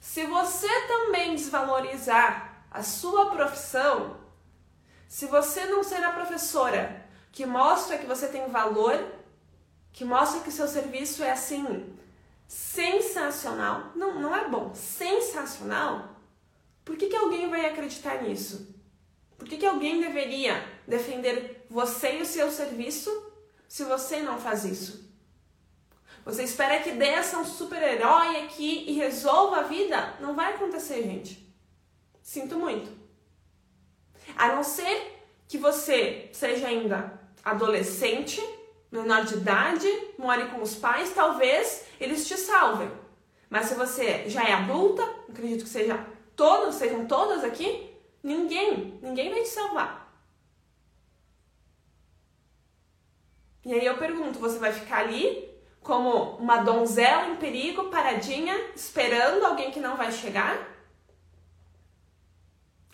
Se 0.00 0.26
você 0.26 0.68
também 0.86 1.34
desvalorizar 1.34 2.66
a 2.70 2.82
sua 2.82 3.30
profissão, 3.30 4.20
se 5.08 5.26
você 5.26 5.66
não 5.66 5.82
ser 5.82 6.02
a 6.04 6.12
professora 6.12 7.04
que 7.32 7.46
mostra 7.46 7.98
que 7.98 8.06
você 8.06 8.28
tem 8.28 8.48
valor, 8.48 9.15
que 9.96 10.04
mostra 10.04 10.42
que 10.42 10.50
o 10.50 10.52
seu 10.52 10.68
serviço 10.68 11.24
é 11.24 11.30
assim 11.30 11.90
sensacional, 12.46 13.92
não, 13.96 14.20
não 14.20 14.36
é 14.36 14.46
bom, 14.46 14.74
sensacional, 14.74 16.20
por 16.84 16.98
que, 16.98 17.06
que 17.06 17.16
alguém 17.16 17.48
vai 17.48 17.64
acreditar 17.64 18.22
nisso? 18.22 18.76
Por 19.38 19.48
que, 19.48 19.56
que 19.56 19.64
alguém 19.64 19.98
deveria 19.98 20.62
defender 20.86 21.66
você 21.70 22.18
e 22.18 22.22
o 22.22 22.26
seu 22.26 22.52
serviço 22.52 23.10
se 23.66 23.84
você 23.84 24.20
não 24.20 24.38
faz 24.38 24.66
isso? 24.66 25.10
Você 26.26 26.42
espera 26.42 26.82
que 26.82 26.90
desça 26.90 27.38
um 27.38 27.44
super-herói 27.46 28.44
aqui 28.44 28.84
e 28.86 28.92
resolva 28.92 29.60
a 29.60 29.62
vida? 29.62 30.14
Não 30.20 30.34
vai 30.34 30.52
acontecer, 30.52 31.02
gente. 31.04 31.56
Sinto 32.22 32.56
muito. 32.56 32.92
A 34.36 34.48
não 34.48 34.62
ser 34.62 35.24
que 35.48 35.56
você 35.56 36.28
seja 36.34 36.68
ainda 36.68 37.18
adolescente, 37.42 38.42
menor 38.90 39.24
de 39.24 39.34
idade, 39.34 39.88
more 40.18 40.48
com 40.50 40.62
os 40.62 40.74
pais, 40.74 41.12
talvez 41.14 41.86
eles 42.00 42.26
te 42.26 42.36
salvem. 42.36 42.90
Mas 43.48 43.66
se 43.66 43.74
você 43.74 44.28
já 44.28 44.44
é 44.44 44.52
adulta, 44.52 45.02
acredito 45.28 45.64
que 45.64 45.70
seja 45.70 46.04
todos, 46.34 46.74
sejam 46.74 47.06
todas 47.06 47.44
aqui, 47.44 47.94
ninguém, 48.22 48.98
ninguém 49.02 49.30
vai 49.30 49.42
te 49.42 49.48
salvar. 49.48 50.06
E 53.64 53.72
aí 53.72 53.84
eu 53.84 53.98
pergunto, 53.98 54.38
você 54.38 54.58
vai 54.58 54.72
ficar 54.72 54.98
ali 54.98 55.52
como 55.82 56.36
uma 56.36 56.58
donzela 56.58 57.28
em 57.28 57.36
perigo, 57.36 57.90
paradinha, 57.90 58.54
esperando 58.74 59.44
alguém 59.44 59.70
que 59.70 59.80
não 59.80 59.96
vai 59.96 60.12
chegar? 60.12 60.76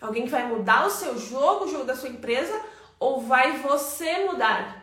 Alguém 0.01 0.23
que 0.23 0.31
vai 0.31 0.47
mudar 0.47 0.85
o 0.85 0.89
seu 0.89 1.17
jogo, 1.17 1.65
o 1.65 1.71
jogo 1.71 1.85
da 1.85 1.95
sua 1.95 2.09
empresa, 2.09 2.59
ou 2.99 3.21
vai 3.21 3.57
você 3.57 4.25
mudar? 4.25 4.82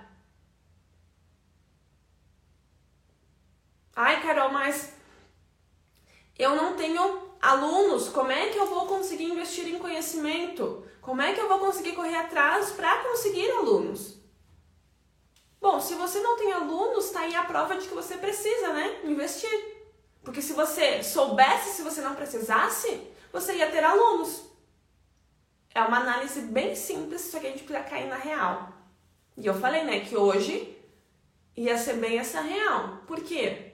Ai, 3.94 4.22
Carol, 4.22 4.52
mas 4.52 4.92
eu 6.38 6.54
não 6.56 6.74
tenho 6.76 7.30
alunos, 7.40 8.08
como 8.08 8.30
é 8.30 8.48
que 8.48 8.58
eu 8.58 8.66
vou 8.66 8.86
conseguir 8.86 9.24
investir 9.24 9.66
em 9.66 9.78
conhecimento? 9.78 10.84
Como 11.00 11.22
é 11.22 11.32
que 11.32 11.40
eu 11.40 11.48
vou 11.48 11.58
conseguir 11.58 11.92
correr 11.92 12.16
atrás 12.16 12.70
para 12.70 13.04
conseguir 13.04 13.50
alunos? 13.50 14.18
Bom, 15.60 15.78
se 15.80 15.94
você 15.94 16.20
não 16.20 16.36
tem 16.36 16.52
alunos, 16.52 17.06
está 17.06 17.20
aí 17.20 17.34
a 17.34 17.44
prova 17.44 17.76
de 17.76 17.86
que 17.86 17.94
você 17.94 18.16
precisa, 18.16 18.72
né? 18.72 19.00
Investir. 19.04 19.50
Porque 20.22 20.40
se 20.40 20.52
você 20.52 21.02
soubesse, 21.02 21.76
se 21.76 21.82
você 21.82 22.00
não 22.00 22.14
precisasse, 22.14 23.06
você 23.32 23.56
ia 23.56 23.70
ter 23.70 23.84
alunos. 23.84 24.42
É 25.74 25.82
uma 25.82 25.98
análise 25.98 26.40
bem 26.42 26.74
simples, 26.74 27.22
só 27.22 27.38
que 27.38 27.46
a 27.46 27.50
gente 27.50 27.64
precisa 27.64 27.88
cair 27.88 28.06
na 28.06 28.16
real. 28.16 28.72
E 29.36 29.46
eu 29.46 29.54
falei, 29.54 29.84
né, 29.84 30.00
que 30.00 30.16
hoje 30.16 30.76
ia 31.56 31.76
ser 31.78 31.94
bem 31.94 32.18
essa 32.18 32.40
real. 32.40 33.02
Por 33.06 33.22
quê? 33.22 33.69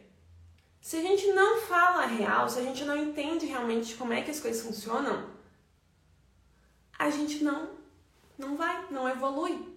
Se 0.87 0.99
a 0.99 1.03
gente 1.03 1.27
não 1.33 1.61
fala 1.63 2.05
a 2.05 2.07
real, 2.07 2.49
se 2.49 2.61
a 2.61 2.63
gente 2.63 2.85
não 2.85 2.97
entende 2.97 3.45
realmente 3.45 3.97
como 3.97 4.13
é 4.13 4.23
que 4.23 4.31
as 4.31 4.39
coisas 4.39 4.65
funcionam, 4.65 5.29
a 6.97 7.11
gente 7.11 7.43
não 7.43 7.77
não 8.39 8.57
vai, 8.57 8.87
não 8.89 9.09
evolui. 9.09 9.77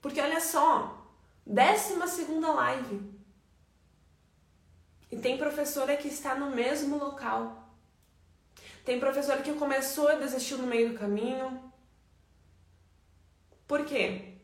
Porque 0.00 0.20
olha 0.20 0.40
só, 0.40 1.04
décima 1.44 2.06
segunda 2.06 2.52
live. 2.52 3.12
E 5.10 5.16
tem 5.16 5.36
professora 5.36 5.96
que 5.96 6.06
está 6.06 6.36
no 6.36 6.54
mesmo 6.54 6.96
local. 6.96 7.74
Tem 8.84 9.00
professora 9.00 9.42
que 9.42 9.52
começou 9.54 10.12
e 10.12 10.20
desistiu 10.20 10.58
no 10.58 10.68
meio 10.68 10.90
do 10.90 10.98
caminho. 11.00 11.72
Por 13.66 13.84
quê? 13.84 14.38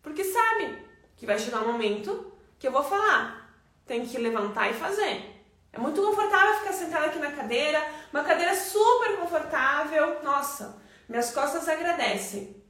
Porque 0.00 0.24
sabe 0.24 0.88
que 1.18 1.26
vai 1.26 1.38
chegar 1.38 1.60
um 1.60 1.72
momento 1.72 2.32
que 2.58 2.66
eu 2.66 2.72
vou 2.72 2.82
falar. 2.82 3.41
Tem 3.86 4.06
que 4.06 4.18
levantar 4.18 4.70
e 4.70 4.74
fazer. 4.74 5.32
É 5.72 5.78
muito 5.78 6.02
confortável 6.02 6.58
ficar 6.58 6.72
sentada 6.72 7.06
aqui 7.06 7.18
na 7.18 7.32
cadeira, 7.32 7.82
uma 8.12 8.22
cadeira 8.22 8.54
super 8.54 9.16
confortável. 9.18 10.22
Nossa, 10.22 10.80
minhas 11.08 11.30
costas 11.32 11.68
agradecem. 11.68 12.62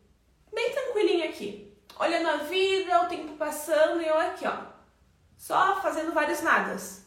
Bem 0.53 0.71
tranquilinha 0.71 1.29
aqui. 1.29 1.77
Olhando 1.99 2.29
a 2.29 2.37
vida, 2.45 3.03
o 3.03 3.09
tempo 3.09 3.37
passando 3.37 4.01
e 4.01 4.07
eu 4.07 4.19
aqui, 4.19 4.47
ó. 4.47 4.57
Só 5.37 5.81
fazendo 5.81 6.13
vários 6.13 6.41
nadas. 6.43 7.05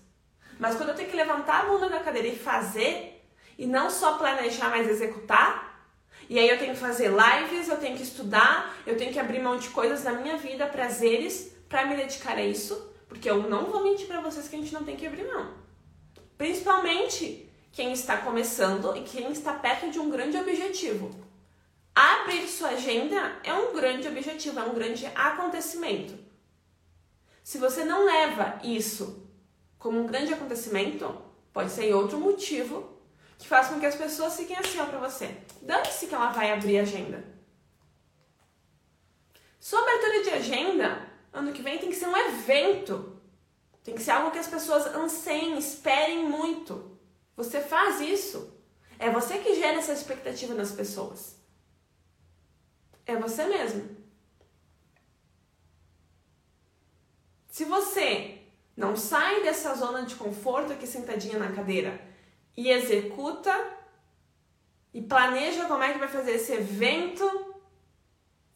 Mas 0.59 0.75
quando 0.75 0.89
eu 0.89 0.95
tenho 0.95 1.09
que 1.09 1.15
levantar 1.15 1.61
a 1.61 1.65
bunda 1.65 1.89
da 1.89 1.99
cadeira 1.99 2.27
e 2.27 2.37
fazer, 2.37 3.15
e 3.57 3.65
não 3.65 3.89
só 3.89 4.17
planejar, 4.17 4.69
mas 4.69 4.87
executar. 4.87 5.89
E 6.29 6.39
aí 6.39 6.49
eu 6.49 6.57
tenho 6.57 6.73
que 6.73 6.79
fazer 6.79 7.09
lives, 7.09 7.69
eu 7.69 7.77
tenho 7.77 7.95
que 7.95 8.03
estudar, 8.03 8.75
eu 8.85 8.97
tenho 8.97 9.13
que 9.13 9.19
abrir 9.19 9.39
mão 9.39 9.57
de 9.57 9.69
coisas 9.69 10.03
da 10.03 10.11
minha 10.11 10.37
vida, 10.37 10.65
prazeres, 10.67 11.55
para 11.69 11.85
me 11.85 11.95
dedicar 11.95 12.37
a 12.37 12.41
isso, 12.41 12.93
porque 13.15 13.29
eu 13.29 13.49
não 13.49 13.65
vou 13.65 13.81
mentir 13.81 14.07
para 14.07 14.19
vocês 14.19 14.49
que 14.49 14.57
a 14.57 14.59
gente 14.59 14.73
não 14.73 14.83
tem 14.83 14.97
que 14.97 15.07
abrir 15.07 15.25
mão. 15.25 15.53
Principalmente 16.37 17.49
quem 17.71 17.93
está 17.93 18.17
começando 18.17 18.95
e 18.97 19.03
quem 19.03 19.31
está 19.31 19.53
perto 19.53 19.89
de 19.89 19.99
um 19.99 20.09
grande 20.09 20.37
objetivo. 20.37 21.09
Abrir 21.95 22.45
sua 22.45 22.69
agenda 22.69 23.39
é 23.41 23.53
um 23.53 23.73
grande 23.73 24.05
objetivo, 24.05 24.59
é 24.59 24.63
um 24.63 24.73
grande 24.73 25.05
acontecimento. 25.15 26.13
Se 27.41 27.57
você 27.57 27.85
não 27.85 28.03
leva 28.03 28.59
isso 28.63 29.25
como 29.79 30.01
um 30.01 30.07
grande 30.07 30.33
acontecimento, 30.33 31.17
pode 31.53 31.71
ser 31.71 31.93
outro 31.93 32.19
motivo 32.19 32.99
que 33.37 33.47
faz 33.47 33.69
com 33.69 33.79
que 33.79 33.85
as 33.85 33.95
pessoas 33.95 34.35
fiquem 34.35 34.57
assim 34.57 34.77
ó, 34.79 34.85
pra 34.85 34.99
você. 34.99 35.37
Dane-se 35.61 36.07
que 36.07 36.15
ela 36.15 36.31
vai 36.31 36.51
abrir 36.51 36.79
agenda. 36.79 37.23
Sua 39.57 39.79
abertura 39.79 40.23
de 40.23 40.29
agenda, 40.31 41.14
ano 41.35 41.53
que 41.53 41.61
vem, 41.61 41.77
tem 41.77 41.89
que 41.89 41.95
ser 41.95 42.07
um 42.07 42.17
evento. 42.17 43.21
Tem 43.83 43.93
que 43.93 44.01
ser 44.01 44.11
algo 44.11 44.31
que 44.31 44.39
as 44.39 44.47
pessoas 44.47 44.87
anseiem, 44.87 45.57
esperem 45.57 46.27
muito. 46.27 46.97
Você 47.35 47.61
faz 47.61 48.01
isso. 48.01 48.53
É 48.97 49.09
você 49.09 49.37
que 49.37 49.55
gera 49.55 49.77
essa 49.77 49.93
expectativa 49.93 50.53
nas 50.53 50.71
pessoas. 50.71 51.35
É 53.05 53.15
você 53.15 53.45
mesmo. 53.45 53.95
Se 57.47 57.63
você 57.65 58.41
não 58.75 58.95
sai 58.95 59.43
dessa 59.43 59.73
zona 59.75 60.03
de 60.03 60.15
conforto 60.15 60.73
aqui 60.73 60.85
sentadinha 60.85 61.39
na 61.39 61.51
cadeira 61.51 62.01
e 62.57 62.69
executa 62.69 63.53
e 64.93 65.01
planeja 65.01 65.65
como 65.65 65.83
é 65.83 65.93
que 65.93 65.99
vai 65.99 66.07
fazer 66.07 66.31
esse 66.31 66.53
evento. 66.53 67.54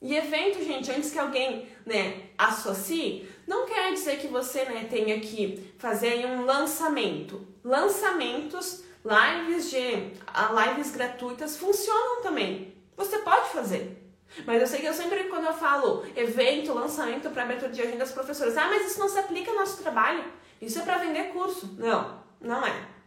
E 0.01 0.15
evento, 0.15 0.63
gente, 0.63 0.89
antes 0.91 1.11
que 1.11 1.19
alguém, 1.19 1.67
né, 1.85 2.29
associe, 2.37 3.29
não 3.45 3.65
quer 3.65 3.93
dizer 3.93 4.17
que 4.19 4.27
você, 4.27 4.63
né, 4.65 4.87
tenha 4.89 5.19
que 5.19 5.73
fazer 5.77 6.25
um 6.25 6.45
lançamento. 6.45 7.45
Lançamentos, 7.63 8.83
lives 9.03 9.69
de 9.69 9.79
lives 9.79 10.91
gratuitas 10.91 11.57
funcionam 11.57 12.21
também. 12.21 12.73
Você 12.95 13.19
pode 13.19 13.49
fazer. 13.49 13.97
Mas 14.45 14.61
eu 14.61 14.67
sei 14.67 14.79
que 14.79 14.85
eu 14.85 14.93
sempre, 14.93 15.25
quando 15.25 15.45
eu 15.45 15.53
falo 15.53 16.05
evento, 16.15 16.73
lançamento 16.73 17.29
para 17.31 17.43
abertura 17.43 17.71
de 17.71 17.81
agenda 17.81 17.97
das 17.97 18.11
professoras, 18.11 18.55
ah, 18.57 18.67
mas 18.67 18.89
isso 18.89 18.99
não 18.99 19.09
se 19.09 19.19
aplica 19.19 19.51
ao 19.51 19.57
nosso 19.57 19.81
trabalho. 19.81 20.23
Isso 20.61 20.79
é 20.79 20.83
para 20.83 20.99
vender 20.99 21.33
curso. 21.33 21.75
Não, 21.77 22.23
não 22.39 22.65
é 22.65 22.99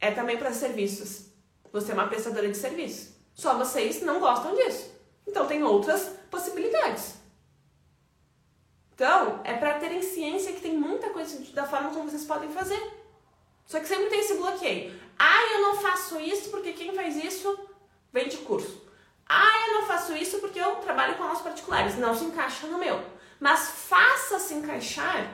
é 0.00 0.10
também 0.10 0.36
para 0.36 0.52
serviços. 0.52 1.26
Você 1.72 1.92
é 1.92 1.94
uma 1.94 2.08
prestadora 2.08 2.48
de 2.48 2.56
serviço. 2.56 3.16
Só 3.34 3.56
vocês 3.58 4.02
não 4.02 4.20
gostam 4.20 4.54
disso. 4.54 4.95
Então 5.26 5.46
tem 5.46 5.62
outras 5.62 6.10
possibilidades. 6.30 7.16
Então, 8.94 9.42
é 9.44 9.52
para 9.54 9.78
terem 9.78 10.00
ciência 10.00 10.52
que 10.52 10.60
tem 10.60 10.74
muita 10.74 11.10
coisa 11.10 11.38
da 11.52 11.66
forma 11.66 11.90
como 11.90 12.08
vocês 12.08 12.24
podem 12.24 12.48
fazer. 12.48 12.80
Só 13.66 13.78
que 13.78 13.86
sempre 13.86 14.06
tem 14.06 14.20
esse 14.20 14.34
bloqueio. 14.34 14.98
Ah, 15.18 15.42
eu 15.52 15.60
não 15.60 15.76
faço 15.76 16.18
isso 16.18 16.50
porque 16.50 16.72
quem 16.72 16.94
faz 16.94 17.16
isso 17.16 17.58
vende 18.10 18.38
curso. 18.38 18.86
Ah, 19.28 19.66
eu 19.66 19.74
não 19.74 19.86
faço 19.86 20.16
isso 20.16 20.38
porque 20.38 20.58
eu 20.58 20.76
trabalho 20.76 21.16
com 21.16 21.24
aulas 21.24 21.42
particulares. 21.42 21.98
Não 21.98 22.14
se 22.14 22.24
encaixa 22.24 22.66
no 22.68 22.78
meu. 22.78 23.04
Mas 23.38 23.68
faça 23.68 24.38
se 24.38 24.54
encaixar. 24.54 25.30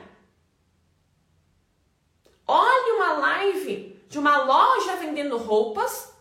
Olhe 2.45 2.91
uma 2.97 3.13
live 3.13 4.03
de 4.09 4.19
uma 4.19 4.43
loja 4.43 4.97
vendendo 4.97 5.37
roupas 5.37 6.12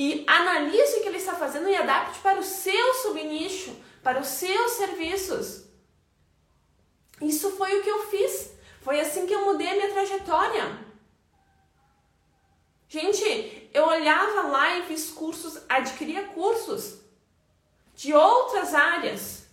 e 0.00 0.22
analise 0.28 0.98
o 0.98 1.02
que 1.02 1.08
ele 1.08 1.16
está 1.16 1.34
fazendo 1.34 1.68
e 1.68 1.74
adapte 1.74 2.20
para 2.20 2.38
o 2.38 2.44
seu 2.44 2.94
subnicho, 3.02 3.74
para 4.00 4.20
os 4.20 4.28
seus 4.28 4.70
serviços. 4.74 5.64
Isso 7.20 7.50
foi 7.56 7.76
o 7.76 7.82
que 7.82 7.90
eu 7.90 8.08
fiz. 8.08 8.52
Foi 8.80 9.00
assim 9.00 9.26
que 9.26 9.34
eu 9.34 9.44
mudei 9.44 9.68
a 9.68 9.74
minha 9.74 9.92
trajetória. 9.92 10.86
Gente, 12.88 13.68
eu 13.74 13.86
olhava 13.86 14.68
lives, 14.68 15.10
cursos, 15.10 15.60
adquiria 15.68 16.28
cursos 16.28 17.00
de 17.96 18.14
outras 18.14 18.74
áreas. 18.74 19.48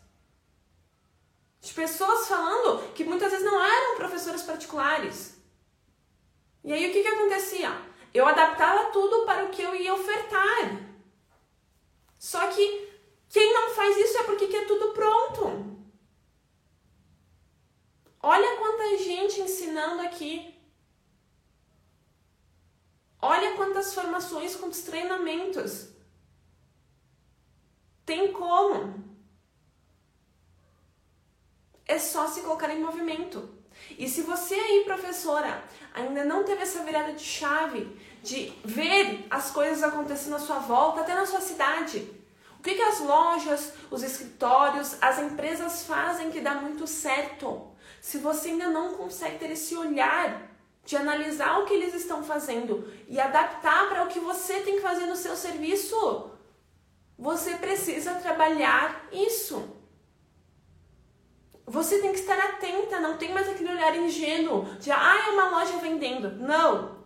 De 1.59 1.73
pessoas 1.73 2.27
falando 2.27 2.93
que 2.93 3.03
muitas 3.03 3.31
vezes 3.31 3.43
não 3.43 3.59
eram 3.65 3.97
professores 3.97 4.43
particulares. 4.43 5.41
E 6.63 6.71
aí 6.71 6.87
o 6.87 6.93
que, 6.93 7.01
que 7.01 7.07
acontecia? 7.07 7.84
Eu 8.15 8.25
adaptava 8.25 8.91
tudo 8.91 9.25
para 9.25 9.43
o 9.43 9.49
que 9.49 9.61
eu 9.61 9.75
ia 9.75 9.93
ofertar. 9.93 10.61
Só 12.17 12.47
que 12.47 12.65
quem 13.27 13.53
não 13.53 13.71
faz 13.71 13.97
isso 13.97 14.17
é 14.19 14.23
porque 14.23 14.47
quer 14.47 14.65
tudo 14.65 14.93
pronto. 14.93 15.85
Olha 18.23 18.55
quanta 18.55 18.97
gente 18.99 19.41
ensinando 19.41 20.01
aqui. 20.01 20.57
Olha 23.21 23.57
quantas 23.57 23.93
formações, 23.93 24.55
quantos 24.55 24.83
treinamentos. 24.83 25.89
Tem 28.05 28.31
como. 28.31 29.03
É 31.85 31.99
só 31.99 32.29
se 32.29 32.43
colocar 32.43 32.69
em 32.69 32.81
movimento. 32.81 33.53
E 33.97 34.07
se 34.07 34.21
você 34.21 34.55
aí, 34.55 34.85
professora, 34.85 35.67
ainda 35.95 36.23
não 36.25 36.43
teve 36.43 36.61
essa 36.61 36.83
virada 36.83 37.13
de 37.13 37.23
chave 37.23 37.97
de 38.21 38.51
ver 38.63 39.25
as 39.29 39.51
coisas 39.51 39.81
acontecendo 39.81 40.35
à 40.35 40.39
sua 40.39 40.59
volta, 40.59 41.01
até 41.01 41.13
na 41.15 41.25
sua 41.25 41.41
cidade. 41.41 42.11
O 42.59 42.63
que, 42.63 42.75
que 42.75 42.81
as 42.81 42.99
lojas, 42.99 43.73
os 43.89 44.03
escritórios, 44.03 44.97
as 45.01 45.19
empresas 45.19 45.85
fazem 45.85 46.31
que 46.31 46.41
dá 46.41 46.55
muito 46.55 46.85
certo? 46.85 47.71
Se 48.01 48.17
você 48.17 48.49
ainda 48.49 48.69
não 48.69 48.95
consegue 48.95 49.39
ter 49.39 49.51
esse 49.51 49.75
olhar 49.77 50.55
de 50.85 50.95
analisar 50.95 51.59
o 51.59 51.65
que 51.65 51.73
eles 51.73 51.93
estão 51.95 52.23
fazendo 52.23 52.87
e 53.07 53.19
adaptar 53.19 53.89
para 53.89 54.03
o 54.03 54.07
que 54.07 54.19
você 54.19 54.61
tem 54.61 54.75
que 54.75 54.81
fazer 54.81 55.07
no 55.07 55.15
seu 55.15 55.35
serviço. 55.35 56.31
Você 57.17 57.55
precisa 57.55 58.13
trabalhar 58.15 59.07
isso. 59.11 59.67
Você 61.67 61.99
tem 61.99 62.11
que 62.11 62.19
estar 62.19 62.37
atenta, 62.37 62.99
não 62.99 63.17
tem 63.17 63.33
mais 63.33 63.49
aquele 63.49 63.71
olhar 63.71 63.95
ingênuo 63.95 64.65
de 64.75 64.91
ah, 64.91 65.23
é 65.27 65.29
uma 65.31 65.49
loja 65.49 65.77
vendendo. 65.77 66.31
Não. 66.31 67.03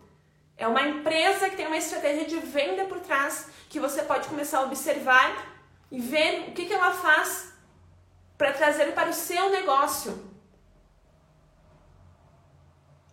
É 0.56 0.68
uma 0.68 0.82
empresa 0.82 1.48
que 1.48 1.56
tem 1.56 1.66
uma 1.66 1.78
estratégia 1.78 2.26
de 2.26 2.38
venda 2.38 2.84
por 2.84 3.00
trás 3.00 3.48
que 3.70 3.80
você 3.80 4.02
pode 4.02 4.28
começar 4.28 4.58
a 4.58 4.64
observar 4.64 5.46
e 5.90 5.98
ver 5.98 6.50
o 6.50 6.52
que, 6.52 6.66
que 6.66 6.72
ela 6.74 6.92
faz 6.92 7.54
para 8.36 8.52
trazer 8.52 8.92
para 8.92 9.08
o 9.08 9.14
seu 9.14 9.50
negócio. 9.50 10.30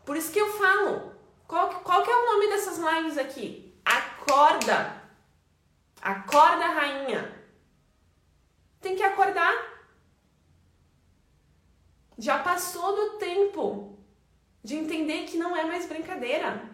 Por 0.06 0.18
isso 0.18 0.32
que 0.32 0.40
eu 0.40 0.52
falo. 0.58 1.14
Qual, 1.48 1.70
qual 1.82 2.04
que 2.04 2.10
é 2.12 2.16
o 2.16 2.26
nome 2.34 2.48
dessas 2.48 2.78
lives 2.78 3.18
aqui? 3.18 3.74
Acorda. 3.86 5.02
Acorda, 6.02 6.66
rainha. 6.66 7.34
Tem 8.82 8.96
que 8.96 9.04
acordar. 9.04 9.77
Já 12.18 12.40
passou 12.40 12.96
do 12.96 13.18
tempo 13.18 13.98
de 14.64 14.76
entender 14.76 15.26
que 15.26 15.38
não 15.38 15.56
é 15.56 15.64
mais 15.66 15.86
brincadeira. 15.86 16.70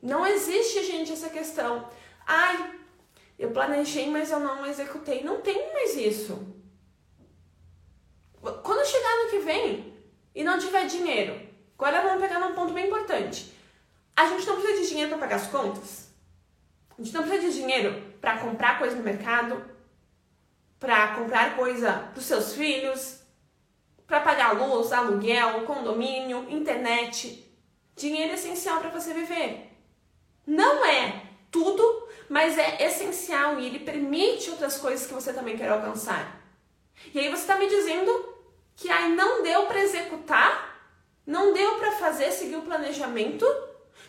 Não 0.00 0.26
existe, 0.26 0.84
gente, 0.84 1.12
essa 1.12 1.28
questão. 1.28 1.90
Ai, 2.26 2.78
eu 3.38 3.50
planejei, 3.50 4.08
mas 4.10 4.30
eu 4.30 4.40
não 4.40 4.64
executei. 4.64 5.22
Não 5.22 5.40
tem 5.40 5.72
mais 5.72 5.96
isso. 5.96 6.54
Quando 8.62 8.86
chegar 8.86 9.24
no 9.24 9.30
que 9.30 9.38
vem 9.40 9.94
e 10.34 10.42
não 10.42 10.58
tiver 10.58 10.86
dinheiro, 10.86 11.50
Agora 11.80 12.02
vamos 12.02 12.20
pegar 12.20 12.38
num 12.38 12.54
ponto 12.54 12.74
bem 12.74 12.88
importante. 12.88 13.54
A 14.14 14.26
gente 14.26 14.46
não 14.46 14.60
precisa 14.60 14.82
de 14.82 14.88
dinheiro 14.88 15.08
para 15.08 15.18
pagar 15.18 15.36
as 15.36 15.46
contas. 15.46 16.10
A 16.90 17.02
gente 17.02 17.14
não 17.14 17.22
precisa 17.22 17.50
de 17.50 17.58
dinheiro 17.58 18.02
para 18.20 18.36
comprar 18.36 18.78
coisa 18.78 18.94
no 18.94 19.02
mercado, 19.02 19.64
para 20.78 21.14
comprar 21.14 21.56
coisa 21.56 21.90
para 21.90 22.18
os 22.18 22.26
seus 22.26 22.52
filhos, 22.52 23.19
para 24.10 24.20
pagar 24.20 24.52
luz, 24.52 24.92
aluguel, 24.92 25.62
condomínio, 25.62 26.44
internet. 26.50 27.48
Dinheiro 27.96 28.32
é 28.32 28.34
essencial 28.34 28.80
para 28.80 28.90
você 28.90 29.14
viver. 29.14 29.70
Não 30.44 30.84
é 30.84 31.22
tudo, 31.50 32.08
mas 32.28 32.58
é 32.58 32.84
essencial 32.84 33.58
e 33.58 33.66
ele 33.66 33.78
permite 33.78 34.50
outras 34.50 34.76
coisas 34.76 35.06
que 35.06 35.14
você 35.14 35.32
também 35.32 35.56
quer 35.56 35.70
alcançar. 35.70 36.42
E 37.14 37.20
aí 37.20 37.28
você 37.28 37.42
está 37.42 37.56
me 37.56 37.68
dizendo 37.68 38.34
que 38.74 38.90
aí 38.90 39.14
não 39.14 39.42
deu 39.42 39.66
para 39.66 39.80
executar 39.80 40.68
não 41.30 41.52
deu 41.52 41.76
para 41.76 41.92
fazer, 41.92 42.32
seguir 42.32 42.56
o 42.56 42.62
planejamento 42.62 43.46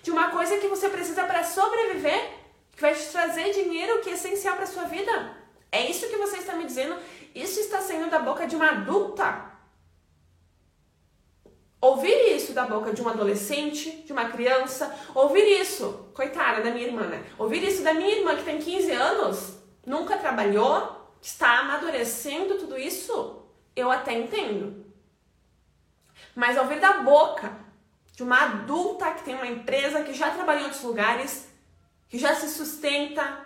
de 0.02 0.10
uma 0.10 0.32
coisa 0.32 0.58
que 0.58 0.68
você 0.68 0.90
precisa 0.90 1.24
para 1.24 1.44
sobreviver, 1.44 2.32
que 2.76 2.82
vai 2.82 2.96
te 2.96 3.06
trazer 3.12 3.54
dinheiro 3.54 4.02
que 4.02 4.10
é 4.10 4.14
essencial 4.14 4.56
para 4.56 4.66
sua 4.66 4.86
vida? 4.86 5.38
É 5.72 5.88
isso 5.88 6.10
que 6.10 6.16
você 6.16 6.38
está 6.38 6.56
me 6.56 6.66
dizendo? 6.66 6.98
Isso 7.36 7.60
está 7.60 7.80
saindo 7.80 8.10
da 8.10 8.18
boca 8.18 8.48
de 8.48 8.56
uma 8.56 8.70
adulta? 8.70 9.51
Ouvir 11.82 12.36
isso 12.36 12.54
da 12.54 12.64
boca 12.64 12.94
de 12.94 13.02
um 13.02 13.10
adolescente, 13.10 14.04
de 14.04 14.14
uma 14.14 14.30
criança, 14.30 14.96
ouvir 15.16 15.60
isso, 15.60 16.12
coitada 16.14 16.62
da 16.62 16.70
minha 16.70 16.86
irmã, 16.86 17.08
né? 17.08 17.26
Ouvir 17.40 17.64
isso 17.64 17.82
da 17.82 17.92
minha 17.92 18.18
irmã 18.18 18.36
que 18.36 18.44
tem 18.44 18.60
15 18.60 18.92
anos, 18.92 19.58
nunca 19.84 20.16
trabalhou, 20.16 21.12
está 21.20 21.60
amadurecendo 21.60 22.60
tudo 22.60 22.78
isso, 22.78 23.42
eu 23.76 23.90
até 23.90 24.14
entendo. 24.14 24.86
Mas 26.36 26.56
ao 26.56 26.68
vir 26.68 26.80
da 26.80 27.00
boca 27.00 27.52
de 28.16 28.22
uma 28.22 28.44
adulta 28.44 29.12
que 29.16 29.24
tem 29.24 29.34
uma 29.34 29.48
empresa, 29.48 30.04
que 30.04 30.14
já 30.14 30.30
trabalhou 30.30 30.62
em 30.62 30.66
outros 30.66 30.84
lugares, 30.84 31.50
que 32.08 32.20
já 32.20 32.36
se 32.36 32.48
sustenta, 32.50 33.44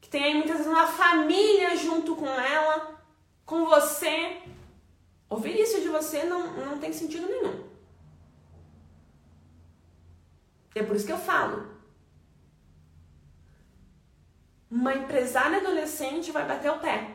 que 0.00 0.08
tem 0.08 0.22
aí 0.22 0.34
muitas 0.34 0.58
vezes 0.58 0.70
uma 0.70 0.86
família 0.86 1.76
junto 1.76 2.14
com 2.14 2.28
ela, 2.28 3.02
com 3.44 3.66
você, 3.66 4.42
ouvir 5.28 5.58
isso 5.58 5.80
de 5.80 5.88
você 5.88 6.24
não, 6.24 6.52
não 6.64 6.78
tem 6.78 6.92
sentido 6.92 7.26
nenhum. 7.26 7.64
É 10.74 10.82
por 10.82 10.96
isso 10.96 11.06
que 11.06 11.12
eu 11.12 11.18
falo. 11.18 11.72
Uma 14.70 14.94
empresária 14.94 15.58
adolescente 15.58 16.32
vai 16.32 16.46
bater 16.46 16.70
o 16.70 16.80
pé, 16.80 17.14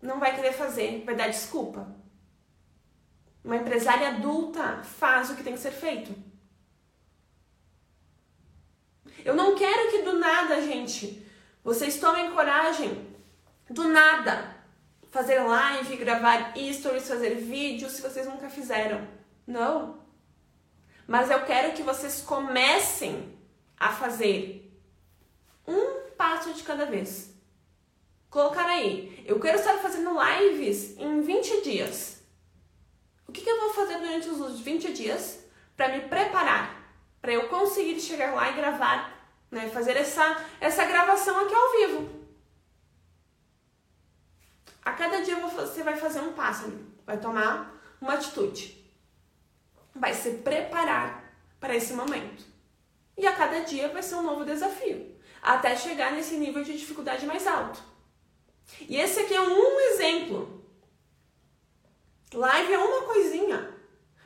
não 0.00 0.18
vai 0.18 0.34
querer 0.34 0.52
fazer, 0.52 1.04
vai 1.04 1.14
dar 1.14 1.28
desculpa. 1.28 1.94
Uma 3.44 3.56
empresária 3.56 4.08
adulta 4.08 4.82
faz 4.82 5.30
o 5.30 5.36
que 5.36 5.42
tem 5.42 5.52
que 5.52 5.60
ser 5.60 5.72
feito. 5.72 6.14
Eu 9.22 9.34
não 9.34 9.54
quero 9.54 9.90
que 9.90 10.02
do 10.02 10.18
nada, 10.18 10.62
gente, 10.62 11.24
vocês 11.62 12.00
tomem 12.00 12.32
coragem, 12.32 13.14
do 13.68 13.88
nada, 13.88 14.53
fazer 15.14 15.38
live, 15.38 15.96
gravar 15.96 16.52
stories, 16.72 17.06
fazer 17.06 17.36
vídeos 17.36 17.92
se 17.92 18.02
vocês 18.02 18.26
nunca 18.26 18.50
fizeram. 18.50 19.06
Não. 19.46 20.02
Mas 21.06 21.30
eu 21.30 21.44
quero 21.44 21.72
que 21.72 21.84
vocês 21.84 22.20
comecem 22.20 23.38
a 23.78 23.92
fazer 23.92 24.76
um 25.68 26.10
passo 26.18 26.52
de 26.52 26.64
cada 26.64 26.86
vez. 26.86 27.32
Colocar 28.28 28.66
aí, 28.66 29.22
eu 29.24 29.38
quero 29.38 29.56
estar 29.56 29.74
fazendo 29.74 30.18
lives 30.20 30.98
em 30.98 31.20
20 31.20 31.62
dias. 31.62 32.20
O 33.28 33.30
que, 33.30 33.40
que 33.40 33.48
eu 33.48 33.60
vou 33.60 33.72
fazer 33.72 33.98
durante 33.98 34.28
os 34.28 34.58
20 34.58 34.92
dias 34.94 35.46
para 35.76 35.90
me 35.90 36.08
preparar, 36.08 36.90
para 37.22 37.32
eu 37.32 37.48
conseguir 37.48 38.00
chegar 38.00 38.34
lá 38.34 38.50
e 38.50 38.54
gravar, 38.54 39.16
né, 39.48 39.70
fazer 39.70 39.96
essa, 39.96 40.44
essa 40.60 40.84
gravação 40.84 41.38
aqui 41.44 41.54
ao 41.54 41.70
vivo. 41.70 42.23
A 44.84 44.92
cada 44.92 45.22
dia 45.22 45.36
você 45.36 45.82
vai 45.82 45.96
fazer 45.96 46.20
um 46.20 46.32
passo, 46.32 46.72
vai 47.06 47.18
tomar 47.18 47.80
uma 48.00 48.14
atitude, 48.14 48.84
vai 49.94 50.12
se 50.12 50.30
preparar 50.38 51.24
para 51.58 51.74
esse 51.74 51.94
momento. 51.94 52.44
E 53.16 53.26
a 53.26 53.34
cada 53.34 53.60
dia 53.60 53.88
vai 53.88 54.02
ser 54.02 54.16
um 54.16 54.22
novo 54.22 54.44
desafio, 54.44 55.16
até 55.40 55.74
chegar 55.76 56.12
nesse 56.12 56.36
nível 56.36 56.62
de 56.62 56.76
dificuldade 56.76 57.24
mais 57.26 57.46
alto. 57.46 57.82
E 58.88 58.96
esse 58.96 59.20
aqui 59.20 59.34
é 59.34 59.40
um 59.40 59.80
exemplo 59.80 60.64
Live 62.34 62.72
é 62.72 62.78
uma 62.78 63.02
coisinha. 63.02 63.70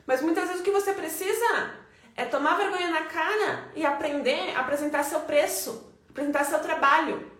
Mas 0.05 0.21
muitas 0.21 0.45
vezes 0.45 0.61
o 0.61 0.63
que 0.63 0.71
você 0.71 0.93
precisa 0.93 1.75
é 2.15 2.25
tomar 2.25 2.57
vergonha 2.57 2.89
na 2.89 3.03
cara 3.03 3.71
e 3.75 3.85
aprender 3.85 4.55
a 4.55 4.61
apresentar 4.61 5.03
seu 5.03 5.21
preço, 5.21 5.93
apresentar 6.09 6.43
seu 6.43 6.59
trabalho. 6.59 7.31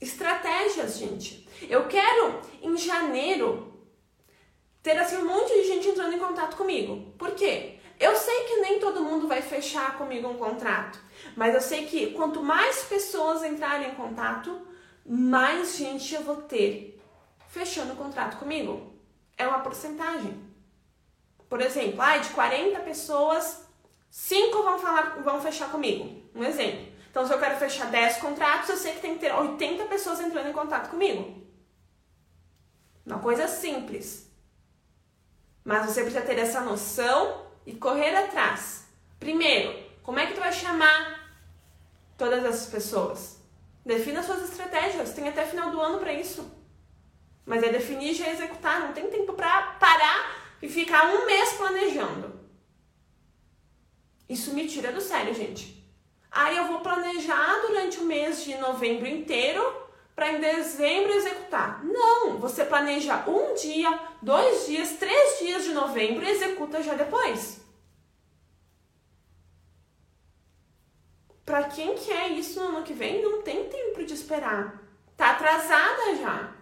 Estratégias, 0.00 0.96
gente. 0.96 1.48
Eu 1.68 1.86
quero 1.86 2.40
em 2.62 2.76
janeiro 2.76 3.70
ter 4.82 4.98
assim 4.98 5.16
um 5.18 5.26
monte 5.26 5.52
de 5.52 5.64
gente 5.64 5.88
entrando 5.88 6.14
em 6.14 6.18
contato 6.18 6.56
comigo. 6.56 7.12
Por 7.18 7.32
quê? 7.32 7.78
Eu 7.98 8.16
sei 8.16 8.44
que 8.44 8.56
nem 8.56 8.80
todo 8.80 9.02
mundo 9.02 9.28
vai 9.28 9.42
fechar 9.42 9.98
comigo 9.98 10.26
um 10.26 10.38
contrato, 10.38 10.98
mas 11.36 11.54
eu 11.54 11.60
sei 11.60 11.84
que 11.84 12.12
quanto 12.12 12.42
mais 12.42 12.82
pessoas 12.84 13.44
entrarem 13.44 13.90
em 13.90 13.94
contato, 13.94 14.66
mais 15.04 15.76
gente 15.76 16.14
eu 16.14 16.22
vou 16.22 16.36
ter 16.36 16.98
fechando 17.48 17.92
o 17.92 17.96
contrato 17.96 18.38
comigo. 18.38 18.94
É 19.36 19.46
uma 19.46 19.60
porcentagem. 19.60 20.34
Por 21.46 21.60
exemplo, 21.60 22.00
ah, 22.00 22.16
de 22.16 22.30
40 22.30 22.78
pessoas, 22.80 23.68
5 24.08 24.62
vão 24.62 24.78
falar, 24.78 25.20
vão 25.22 25.40
fechar 25.42 25.70
comigo. 25.70 26.22
Um 26.34 26.44
exemplo. 26.44 26.89
Então, 27.10 27.26
se 27.26 27.32
eu 27.32 27.40
quero 27.40 27.58
fechar 27.58 27.90
10 27.90 28.18
contratos, 28.18 28.68
eu 28.68 28.76
sei 28.76 28.94
que 28.94 29.00
tem 29.00 29.14
que 29.14 29.20
ter 29.20 29.34
80 29.34 29.84
pessoas 29.86 30.20
entrando 30.20 30.48
em 30.48 30.52
contato 30.52 30.90
comigo. 30.90 31.44
Uma 33.04 33.18
coisa 33.18 33.48
simples. 33.48 34.30
Mas 35.64 35.86
você 35.86 36.02
precisa 36.02 36.24
ter 36.24 36.38
essa 36.38 36.60
noção 36.60 37.46
e 37.66 37.74
correr 37.74 38.14
atrás. 38.14 38.84
Primeiro, 39.18 39.76
como 40.04 40.20
é 40.20 40.26
que 40.26 40.34
tu 40.34 40.40
vai 40.40 40.52
chamar 40.52 41.36
todas 42.16 42.44
essas 42.44 42.66
pessoas? 42.66 43.40
Defina 43.84 44.22
suas 44.22 44.48
estratégias, 44.48 45.12
tem 45.12 45.28
até 45.28 45.44
final 45.44 45.70
do 45.70 45.80
ano 45.80 45.98
para 45.98 46.12
isso. 46.12 46.48
Mas 47.44 47.62
é 47.64 47.70
definir 47.70 48.12
e 48.12 48.14
já 48.14 48.28
executar, 48.28 48.80
não 48.80 48.92
tem 48.92 49.10
tempo 49.10 49.32
para 49.32 49.72
parar 49.72 50.54
e 50.62 50.68
ficar 50.68 51.06
um 51.06 51.26
mês 51.26 51.54
planejando. 51.54 52.38
Isso 54.28 54.54
me 54.54 54.68
tira 54.68 54.92
do 54.92 55.00
sério, 55.00 55.34
gente. 55.34 55.79
Aí 56.30 56.56
eu 56.56 56.66
vou 56.66 56.80
planejar 56.80 57.60
durante 57.62 57.98
o 57.98 58.04
mês 58.04 58.44
de 58.44 58.56
novembro 58.56 59.06
inteiro 59.06 59.88
para 60.14 60.32
em 60.32 60.40
dezembro 60.40 61.12
executar. 61.12 61.82
Não, 61.84 62.38
você 62.38 62.64
planeja 62.64 63.24
um 63.26 63.54
dia, 63.54 63.98
dois 64.22 64.66
dias, 64.66 64.92
três 64.92 65.38
dias 65.38 65.64
de 65.64 65.72
novembro 65.72 66.24
e 66.24 66.30
executa 66.30 66.82
já 66.82 66.94
depois. 66.94 67.60
Para 71.44 71.64
quem 71.64 71.96
quer 71.96 72.30
isso 72.30 72.60
no 72.60 72.76
ano 72.76 72.84
que 72.84 72.92
vem, 72.92 73.22
não 73.22 73.42
tem 73.42 73.68
tempo 73.68 74.04
de 74.04 74.14
esperar. 74.14 74.80
Tá 75.16 75.30
atrasada 75.30 76.14
já. 76.16 76.52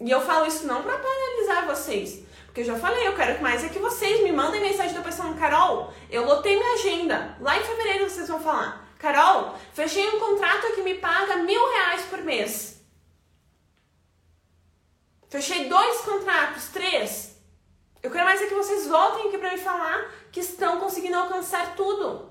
E 0.00 0.10
eu 0.10 0.20
falo 0.20 0.46
isso 0.46 0.66
não 0.66 0.82
para 0.82 0.98
paralisar 0.98 1.66
vocês, 1.66 2.24
porque 2.50 2.62
eu 2.62 2.64
já 2.64 2.76
falei, 2.76 3.06
eu 3.06 3.14
quero 3.14 3.36
que 3.36 3.42
mais 3.42 3.62
é 3.62 3.68
que 3.68 3.78
vocês 3.78 4.24
me 4.24 4.32
mandem 4.32 4.60
mensagem 4.60 4.92
da 4.92 5.02
pessoa, 5.02 5.32
Carol, 5.34 5.94
eu 6.10 6.24
lotei 6.24 6.56
minha 6.56 6.74
agenda. 6.74 7.36
Lá 7.38 7.56
em 7.56 7.62
fevereiro 7.62 8.10
vocês 8.10 8.26
vão 8.26 8.40
falar, 8.40 8.92
Carol, 8.98 9.54
fechei 9.72 10.08
um 10.08 10.18
contrato 10.18 10.74
que 10.74 10.82
me 10.82 10.94
paga 10.94 11.36
mil 11.36 11.70
reais 11.70 12.02
por 12.06 12.18
mês. 12.22 12.84
Fechei 15.28 15.68
dois 15.68 16.00
contratos, 16.00 16.66
três. 16.70 17.40
Eu 18.02 18.10
quero 18.10 18.24
mais 18.24 18.42
é 18.42 18.48
que 18.48 18.54
vocês 18.54 18.88
voltem 18.88 19.28
aqui 19.28 19.38
para 19.38 19.52
me 19.52 19.58
falar 19.58 20.12
que 20.32 20.40
estão 20.40 20.80
conseguindo 20.80 21.16
alcançar 21.16 21.76
tudo. 21.76 22.30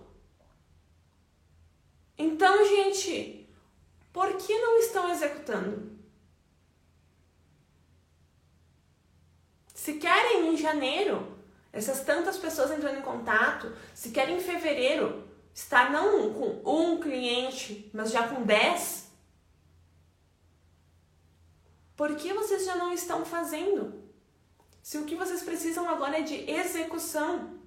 Então, 2.18 2.66
gente, 2.66 3.50
por 4.12 4.34
que 4.34 4.60
não 4.60 4.80
estão 4.80 5.10
executando? 5.10 5.98
Se 9.80 9.94
querem 9.94 10.50
em 10.54 10.58
janeiro, 10.58 11.38
essas 11.72 12.02
tantas 12.02 12.38
pessoas 12.38 12.70
entrando 12.70 13.00
em 13.00 13.02
contato, 13.02 13.74
se 13.94 14.12
querem 14.12 14.36
em 14.36 14.42
fevereiro 14.42 15.26
estar 15.54 15.90
não 15.90 16.34
com 16.34 16.62
um 16.66 17.00
cliente, 17.00 17.90
mas 17.94 18.12
já 18.12 18.28
com 18.28 18.44
dez, 18.44 19.10
por 21.96 22.14
que 22.18 22.34
vocês 22.34 22.66
já 22.66 22.76
não 22.76 22.92
estão 22.92 23.24
fazendo? 23.24 24.04
Se 24.84 24.98
o 24.98 25.06
que 25.06 25.16
vocês 25.16 25.44
precisam 25.44 25.88
agora 25.90 26.20
é 26.20 26.24
de 26.24 26.52
execução. 26.52 27.58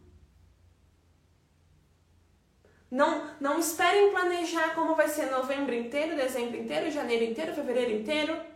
Não, 2.91 3.35
não 3.41 3.59
esperem 3.59 4.11
planejar 4.11 4.75
como 4.75 4.95
vai 4.95 5.09
ser 5.09 5.31
novembro 5.31 5.75
inteiro, 5.75 6.15
dezembro 6.15 6.59
inteiro, 6.59 6.91
janeiro 6.91 7.25
inteiro, 7.25 7.55
fevereiro 7.55 7.93
inteiro. 7.93 8.52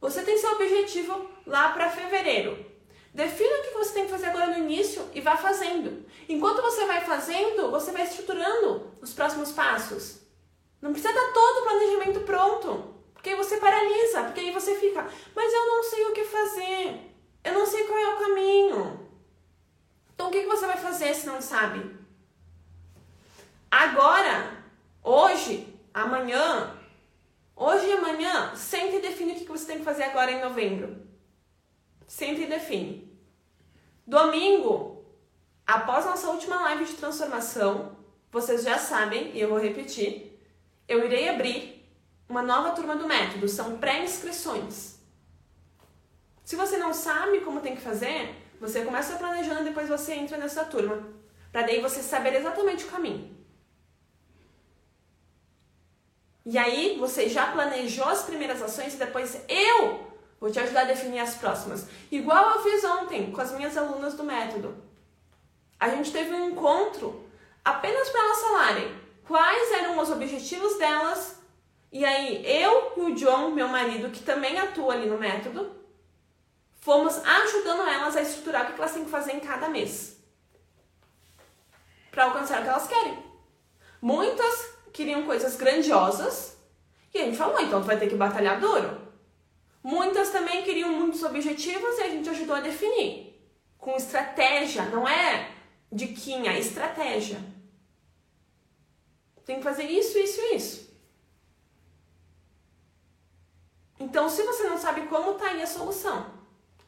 Você 0.00 0.22
tem 0.22 0.36
seu 0.38 0.52
objetivo 0.52 1.30
lá 1.46 1.70
para 1.70 1.90
fevereiro. 1.90 2.64
Defina 3.14 3.58
o 3.58 3.62
que 3.62 3.70
você 3.70 3.94
tem 3.94 4.04
que 4.04 4.10
fazer 4.10 4.26
agora 4.26 4.48
no 4.48 4.58
início 4.58 5.08
e 5.14 5.22
vá 5.22 5.36
fazendo. 5.36 6.04
Enquanto 6.28 6.60
você 6.60 6.84
vai 6.84 7.00
fazendo, 7.00 7.70
você 7.70 7.90
vai 7.90 8.02
estruturando 8.02 8.92
os 9.00 9.14
próximos 9.14 9.52
passos. 9.52 10.20
Não 10.82 10.92
precisa 10.92 11.14
dar 11.14 11.32
todo 11.32 11.58
o 11.58 11.62
planejamento 11.62 12.20
pronto, 12.20 12.94
porque 13.14 13.30
aí 13.30 13.36
você 13.36 13.56
paralisa, 13.56 14.24
porque 14.24 14.40
aí 14.40 14.52
você 14.52 14.74
fica, 14.74 15.08
mas 15.34 15.52
eu 15.52 15.66
não 15.66 15.82
sei 15.82 16.04
o 16.04 16.12
que 16.12 16.24
fazer, 16.24 17.00
eu 17.42 17.54
não 17.54 17.64
sei 17.64 17.84
qual 17.84 17.98
é 17.98 18.14
o 18.14 18.18
caminho. 18.18 19.08
Então 20.14 20.28
o 20.28 20.30
que 20.30 20.44
você 20.44 20.66
vai 20.66 20.76
fazer 20.76 21.14
se 21.14 21.26
não 21.26 21.40
sabe? 21.40 21.96
Agora, 23.70 24.62
hoje, 25.02 25.74
amanhã, 25.92 26.78
hoje 27.56 27.86
e 27.86 27.92
amanhã, 27.92 28.54
sente 28.54 28.96
e 28.96 29.00
define 29.00 29.32
o 29.32 29.34
que 29.36 29.44
você 29.46 29.66
tem 29.66 29.78
que 29.78 29.84
fazer 29.84 30.04
agora 30.04 30.30
em 30.30 30.42
novembro. 30.42 31.04
Sente 32.06 32.42
e 32.42 32.46
define. 32.46 33.10
Domingo, 34.06 35.04
após 35.66 36.04
nossa 36.04 36.28
última 36.28 36.60
live 36.60 36.84
de 36.84 36.92
transformação, 36.92 37.96
vocês 38.30 38.62
já 38.62 38.78
sabem, 38.78 39.32
e 39.34 39.40
eu 39.40 39.48
vou 39.48 39.58
repetir, 39.58 40.38
eu 40.86 41.04
irei 41.04 41.28
abrir 41.28 41.90
uma 42.28 42.42
nova 42.42 42.70
turma 42.72 42.94
do 42.94 43.06
método, 43.06 43.48
são 43.48 43.78
pré-inscrições. 43.78 44.96
Se 46.44 46.54
você 46.54 46.76
não 46.76 46.92
sabe 46.92 47.40
como 47.40 47.60
tem 47.60 47.74
que 47.74 47.82
fazer, 47.82 48.34
você 48.60 48.84
começa 48.84 49.16
planejando 49.16 49.62
e 49.62 49.64
depois 49.64 49.88
você 49.88 50.14
entra 50.14 50.36
nessa 50.36 50.64
turma, 50.64 51.08
para 51.50 51.62
daí 51.62 51.80
você 51.80 52.02
saber 52.02 52.34
exatamente 52.34 52.84
o 52.84 52.88
caminho. 52.88 53.35
E 56.46 56.56
aí 56.56 56.96
você 56.96 57.28
já 57.28 57.48
planejou 57.50 58.04
as 58.04 58.22
primeiras 58.22 58.62
ações 58.62 58.94
e 58.94 58.98
depois 58.98 59.36
eu 59.48 60.14
vou 60.40 60.48
te 60.48 60.60
ajudar 60.60 60.82
a 60.82 60.84
definir 60.84 61.18
as 61.18 61.34
próximas. 61.34 61.88
Igual 62.08 62.50
eu 62.50 62.62
fiz 62.62 62.84
ontem 62.84 63.32
com 63.32 63.40
as 63.40 63.50
minhas 63.50 63.76
alunas 63.76 64.14
do 64.14 64.22
método. 64.22 64.72
A 65.78 65.88
gente 65.88 66.12
teve 66.12 66.32
um 66.32 66.50
encontro 66.50 67.28
apenas 67.64 68.08
para 68.10 68.20
elas 68.20 68.40
falarem 68.40 69.00
quais 69.26 69.72
eram 69.72 69.98
os 69.98 70.08
objetivos 70.08 70.78
delas. 70.78 71.42
E 71.90 72.04
aí 72.04 72.46
eu 72.46 72.92
e 72.96 73.00
o 73.00 73.14
John, 73.16 73.50
meu 73.50 73.66
marido, 73.66 74.10
que 74.10 74.22
também 74.22 74.56
atua 74.56 74.94
ali 74.94 75.08
no 75.08 75.18
método, 75.18 75.74
fomos 76.76 77.18
ajudando 77.18 77.88
elas 77.88 78.16
a 78.16 78.22
estruturar 78.22 78.70
o 78.70 78.74
que 78.74 78.80
elas 78.80 78.92
têm 78.92 79.04
que 79.04 79.10
fazer 79.10 79.32
em 79.32 79.40
cada 79.40 79.68
mês 79.68 80.16
para 82.12 82.24
alcançar 82.24 82.60
o 82.60 82.62
que 82.62 82.68
elas 82.68 82.86
querem. 82.86 83.18
Muitas 84.00 84.75
queriam 84.96 85.26
coisas 85.26 85.56
grandiosas 85.56 86.56
e 87.12 87.18
a 87.18 87.24
gente 87.26 87.36
falou, 87.36 87.60
então 87.60 87.82
tu 87.82 87.86
vai 87.86 87.98
ter 87.98 88.08
que 88.08 88.16
batalhar 88.16 88.58
duro. 88.58 88.98
Muitas 89.82 90.30
também 90.30 90.62
queriam 90.62 90.90
muitos 90.90 91.22
objetivos 91.22 91.98
e 91.98 92.02
a 92.02 92.08
gente 92.08 92.28
ajudou 92.30 92.56
a 92.56 92.60
definir. 92.60 93.38
Com 93.78 93.94
estratégia, 93.94 94.86
não 94.86 95.06
é 95.06 95.52
diquinha, 95.92 96.52
é 96.52 96.58
estratégia. 96.58 97.38
Tem 99.44 99.58
que 99.58 99.62
fazer 99.62 99.84
isso, 99.84 100.18
isso 100.18 100.40
e 100.40 100.56
isso. 100.56 100.86
Então, 104.00 104.28
se 104.28 104.42
você 104.42 104.64
não 104.64 104.78
sabe 104.78 105.02
como, 105.02 105.34
tá 105.34 105.48
aí 105.48 105.62
a 105.62 105.66
solução. 105.66 106.34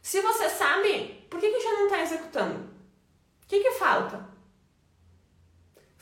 Se 0.02 0.20
você 0.20 0.48
sabe, 0.48 1.26
por 1.30 1.38
que, 1.38 1.50
que 1.50 1.60
já 1.60 1.72
não 1.72 1.84
está 1.84 2.02
executando? 2.02 2.60
O 3.44 3.46
que, 3.46 3.60
que 3.60 3.70
falta? 3.72 4.26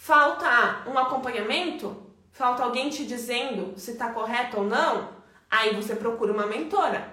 Falta 0.07 0.85
um 0.87 0.97
acompanhamento? 0.97 1.97
Falta 2.31 2.63
alguém 2.63 2.89
te 2.89 3.05
dizendo 3.05 3.77
se 3.77 3.91
está 3.91 4.13
correto 4.13 4.59
ou 4.59 4.65
não? 4.65 5.17
Aí 5.51 5.75
você 5.75 5.97
procura 5.97 6.33
uma 6.33 6.47
mentora. 6.47 7.13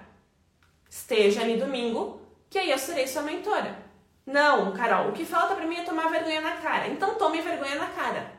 Esteja 0.88 1.42
ali 1.42 1.58
domingo, 1.58 2.22
que 2.52 2.60
aí 2.60 2.70
eu 2.70 2.78
serei 2.78 3.08
sua 3.08 3.24
mentora. 3.24 3.84
Não, 4.28 4.72
Carol, 4.74 5.10
o 5.10 5.12
que 5.12 5.26
falta 5.26 5.56
para 5.56 5.66
mim 5.66 5.78
é 5.78 5.84
tomar 5.84 6.12
vergonha 6.12 6.40
na 6.42 6.58
cara. 6.58 6.88
Então 6.88 7.16
tome 7.16 7.42
vergonha 7.42 7.78
na 7.78 7.88
cara. 7.88 8.32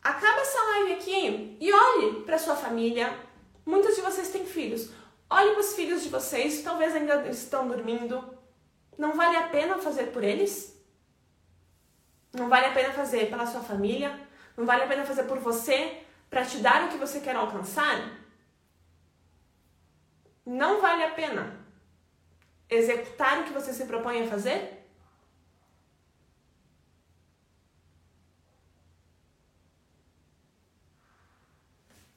Acaba 0.00 0.40
essa 0.40 0.62
live 0.62 0.92
aqui 0.92 1.56
e 1.60 1.72
olhe 1.72 2.22
para 2.22 2.38
sua 2.38 2.54
família. 2.54 3.12
Muitos 3.66 3.96
de 3.96 4.00
vocês 4.00 4.28
têm 4.28 4.46
filhos. 4.46 4.90
Olhe 5.28 5.50
para 5.50 5.60
os 5.60 5.74
filhos 5.74 6.04
de 6.04 6.08
vocês, 6.08 6.62
talvez 6.62 6.94
ainda 6.94 7.28
estão 7.28 7.66
dormindo. 7.66 8.22
Não 8.96 9.14
vale 9.14 9.38
a 9.38 9.48
pena 9.48 9.78
fazer 9.78 10.12
por 10.12 10.22
eles? 10.22 10.71
Não 12.32 12.48
vale 12.48 12.66
a 12.66 12.72
pena 12.72 12.92
fazer 12.92 13.28
pela 13.28 13.46
sua 13.46 13.62
família? 13.62 14.18
Não 14.56 14.64
vale 14.64 14.84
a 14.84 14.86
pena 14.86 15.04
fazer 15.04 15.24
por 15.24 15.38
você 15.38 16.02
para 16.30 16.44
te 16.44 16.58
dar 16.58 16.84
o 16.84 16.88
que 16.88 16.96
você 16.96 17.20
quer 17.20 17.36
alcançar? 17.36 18.18
Não 20.44 20.80
vale 20.80 21.04
a 21.04 21.10
pena 21.10 21.60
executar 22.68 23.40
o 23.40 23.44
que 23.44 23.52
você 23.52 23.72
se 23.72 23.84
propõe 23.84 24.22
a 24.22 24.26
fazer? 24.26 24.82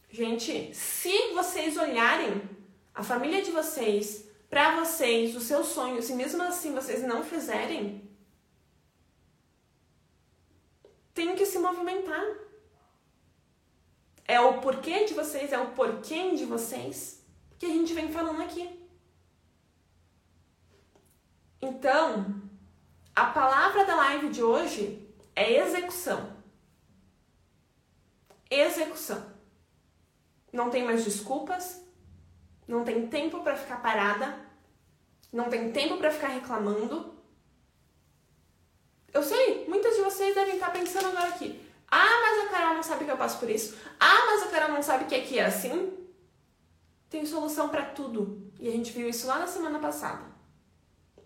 Gente, 0.10 0.74
se 0.74 1.34
vocês 1.34 1.76
olharem 1.76 2.42
a 2.94 3.04
família 3.04 3.42
de 3.42 3.52
vocês, 3.52 4.30
para 4.50 4.80
vocês, 4.80 5.36
os 5.36 5.44
seus 5.44 5.68
sonhos, 5.68 6.10
e 6.10 6.14
mesmo 6.14 6.42
assim 6.42 6.74
vocês 6.74 7.04
não 7.04 7.22
fizerem, 7.22 8.05
tem 11.16 11.34
que 11.36 11.46
se 11.46 11.58
movimentar. 11.58 12.24
É 14.26 14.40
o 14.40 14.60
porquê 14.60 15.06
de 15.06 15.14
vocês, 15.14 15.52
é 15.54 15.58
o 15.58 15.72
porquê 15.72 16.36
de 16.36 16.46
vocês 16.46 17.24
que 17.58 17.66
a 17.66 17.70
gente 17.70 17.94
vem 17.94 18.12
falando 18.12 18.42
aqui. 18.42 18.86
Então, 21.62 22.42
a 23.16 23.28
palavra 23.28 23.86
da 23.86 23.96
live 23.96 24.30
de 24.30 24.44
hoje 24.44 25.10
é 25.36 25.54
execução. 25.54 26.36
Execução. 28.52 29.34
Não 30.52 30.70
tem 30.70 30.84
mais 30.84 31.04
desculpas, 31.04 31.82
não 32.68 32.84
tem 32.84 33.08
tempo 33.08 33.42
para 33.42 33.56
ficar 33.56 33.82
parada, 33.82 34.38
não 35.32 35.50
tem 35.50 35.72
tempo 35.72 35.98
para 35.98 36.12
ficar 36.12 36.28
reclamando. 36.28 37.15
Eu 39.16 39.24
sei, 39.24 39.66
muitas 39.66 39.96
de 39.96 40.02
vocês 40.02 40.36
devem 40.36 40.56
estar 40.56 40.72
pensando 40.72 41.08
agora 41.08 41.30
aqui. 41.30 41.66
Ah, 41.90 42.22
mas 42.22 42.46
a 42.46 42.50
Carol 42.50 42.76
não 42.76 42.84
sabe 42.84 43.06
que 43.06 43.12
eu 43.12 43.16
passo 43.16 43.40
por 43.40 43.50
isso. 43.50 43.78
Ah, 43.98 44.26
mas 44.26 44.44
a 44.44 44.48
Carol 44.48 44.74
não 44.76 44.84
sabe 44.84 45.06
que 45.06 45.16
aqui 45.16 45.40
é 45.40 45.46
assim. 45.46 45.98
Tem 47.10 47.26
solução 47.26 47.70
para 47.70 47.86
tudo. 47.86 48.52
E 48.60 48.68
a 48.68 48.72
gente 48.74 48.92
viu 48.92 49.08
isso 49.08 49.26
lá 49.26 49.40
na 49.40 49.48
semana 49.48 49.80
passada. 49.80 50.26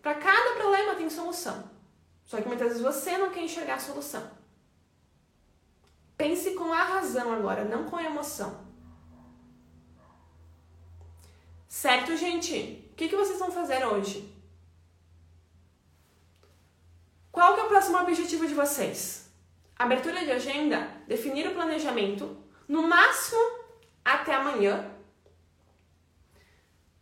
Para 0.04 0.14
cada 0.14 0.54
problema 0.54 0.94
tem 0.94 1.10
solução. 1.10 1.68
Só 2.26 2.40
que 2.40 2.48
muitas 2.48 2.68
vezes 2.68 2.84
você 2.84 3.18
não 3.18 3.32
quer 3.32 3.42
enxergar 3.42 3.74
a 3.76 3.80
solução. 3.80 4.30
Pense 6.16 6.52
com 6.52 6.72
a 6.72 6.84
razão 6.84 7.34
agora, 7.34 7.66
não 7.66 7.86
com 7.86 7.96
a 7.96 8.04
emoção. 8.04 8.68
Certo, 11.68 12.16
gente? 12.16 12.88
O 12.92 12.96
que, 12.96 13.10
que 13.10 13.16
vocês 13.16 13.40
vão 13.40 13.52
fazer 13.52 13.84
hoje? 13.84 14.32
Qual 17.32 17.56
que 17.56 17.62
o 18.00 18.04
objetivo 18.04 18.48
de 18.48 18.54
vocês? 18.54 19.30
Abertura 19.78 20.24
de 20.24 20.32
agenda, 20.32 20.90
definir 21.08 21.48
o 21.48 21.54
planejamento, 21.54 22.38
no 22.68 22.84
máximo 22.88 23.40
até 24.04 24.34
amanhã, 24.34 24.92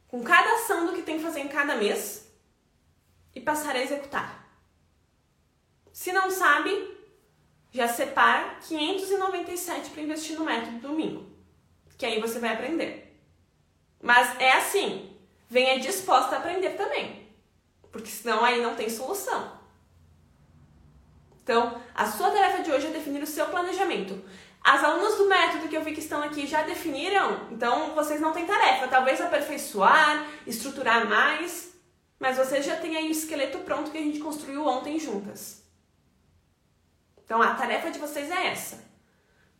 com 0.07 0.23
cada 0.23 0.55
ação 0.55 0.86
do 0.86 0.93
que 0.93 1.01
tem 1.01 1.17
que 1.17 1.23
fazer 1.23 1.41
em 1.41 1.47
cada 1.47 1.75
mês 1.75 2.31
e 3.36 3.41
passar 3.41 3.75
a 3.75 3.81
executar. 3.81 4.47
Se 5.91 6.12
não 6.12 6.29
sabe, 6.29 6.97
já 7.71 7.88
separa 7.88 8.55
597 8.67 9.89
para 9.89 10.01
investir 10.01 10.38
no 10.38 10.45
método 10.45 10.79
domingo, 10.79 11.27
que 11.97 12.05
aí 12.05 12.21
você 12.21 12.39
vai 12.39 12.53
aprender. 12.53 13.19
Mas 14.01 14.39
é 14.39 14.53
assim, 14.53 15.17
venha 15.49 15.79
disposta 15.79 16.36
a 16.36 16.39
aprender 16.39 16.71
também, 16.71 17.27
porque 17.91 18.10
senão 18.10 18.43
aí 18.43 18.62
não 18.62 18.75
tem 18.75 18.89
solução. 18.89 19.57
Então, 21.47 21.81
a 21.95 22.05
sua 22.05 22.29
tarefa 22.29 22.62
de 22.62 22.69
hoje 22.69 22.88
é 22.88 22.89
definir 22.89 23.23
o 23.23 23.25
seu 23.25 23.45
planejamento. 23.45 24.21
As 24.62 24.83
alunas 24.83 25.15
do 25.15 25.29
método 25.29 25.69
que 25.69 25.77
eu 25.77 25.81
vi 25.81 25.93
que 25.93 26.01
estão 26.01 26.21
aqui 26.21 26.45
já 26.45 26.63
definiram, 26.63 27.47
então 27.49 27.95
vocês 27.95 28.19
não 28.19 28.33
têm 28.33 28.45
tarefa. 28.45 28.89
Talvez 28.89 29.21
aperfeiçoar, 29.21 30.27
estruturar 30.45 31.07
mais, 31.07 31.73
mas 32.19 32.36
vocês 32.36 32.65
já 32.65 32.75
têm 32.75 32.97
aí 32.97 33.07
o 33.07 33.12
esqueleto 33.12 33.60
pronto 33.60 33.91
que 33.91 33.97
a 33.97 34.01
gente 34.01 34.19
construiu 34.19 34.67
ontem 34.67 34.99
juntas. 34.99 35.63
Então, 37.23 37.41
a 37.41 37.53
tarefa 37.53 37.91
de 37.91 37.99
vocês 37.99 38.29
é 38.29 38.47
essa: 38.47 38.83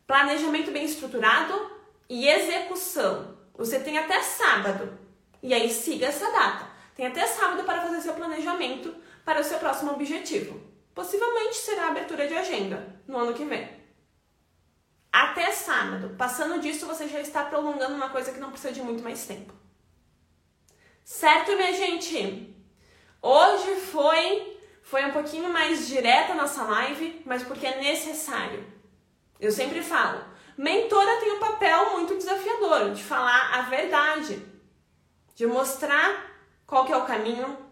planejamento 0.06 0.70
bem 0.70 0.84
estruturado 0.84 1.70
e 2.06 2.28
execução. 2.28 3.34
Você 3.56 3.80
tem 3.80 3.96
até 3.96 4.22
sábado. 4.22 4.98
E 5.42 5.54
aí 5.54 5.70
siga 5.70 6.04
essa 6.04 6.30
data. 6.30 6.68
Tem 6.94 7.06
até 7.06 7.26
sábado 7.26 7.64
para 7.64 7.80
fazer 7.80 8.02
seu 8.02 8.12
planejamento 8.12 8.94
para 9.24 9.40
o 9.40 9.44
seu 9.44 9.58
próximo 9.58 9.92
objetivo. 9.92 10.68
Possivelmente 10.98 11.54
será 11.54 11.84
a 11.84 11.88
abertura 11.90 12.26
de 12.26 12.34
agenda 12.34 13.00
no 13.06 13.18
ano 13.18 13.32
que 13.32 13.44
vem. 13.44 13.70
Até 15.12 15.52
sábado. 15.52 16.16
Passando 16.18 16.60
disso, 16.60 16.86
você 16.86 17.06
já 17.06 17.20
está 17.20 17.44
prolongando 17.44 17.94
uma 17.94 18.08
coisa 18.08 18.32
que 18.32 18.40
não 18.40 18.50
precisa 18.50 18.72
de 18.72 18.82
muito 18.82 19.04
mais 19.04 19.24
tempo. 19.24 19.52
Certo, 21.04 21.54
minha 21.54 21.72
gente? 21.72 22.52
Hoje 23.22 23.76
foi 23.76 24.58
foi 24.82 25.04
um 25.04 25.12
pouquinho 25.12 25.52
mais 25.52 25.86
direta 25.86 26.32
a 26.32 26.34
nossa 26.34 26.64
live, 26.64 27.22
mas 27.24 27.44
porque 27.44 27.68
é 27.68 27.80
necessário. 27.80 28.66
Eu 29.38 29.52
sempre 29.52 29.84
falo, 29.84 30.24
Mentora 30.56 31.20
tem 31.20 31.30
um 31.30 31.38
papel 31.38 31.92
muito 31.92 32.16
desafiador 32.16 32.90
de 32.90 33.04
falar 33.04 33.54
a 33.54 33.62
verdade, 33.62 34.44
de 35.36 35.46
mostrar 35.46 36.28
qual 36.66 36.84
que 36.84 36.92
é 36.92 36.96
o 36.96 37.06
caminho, 37.06 37.67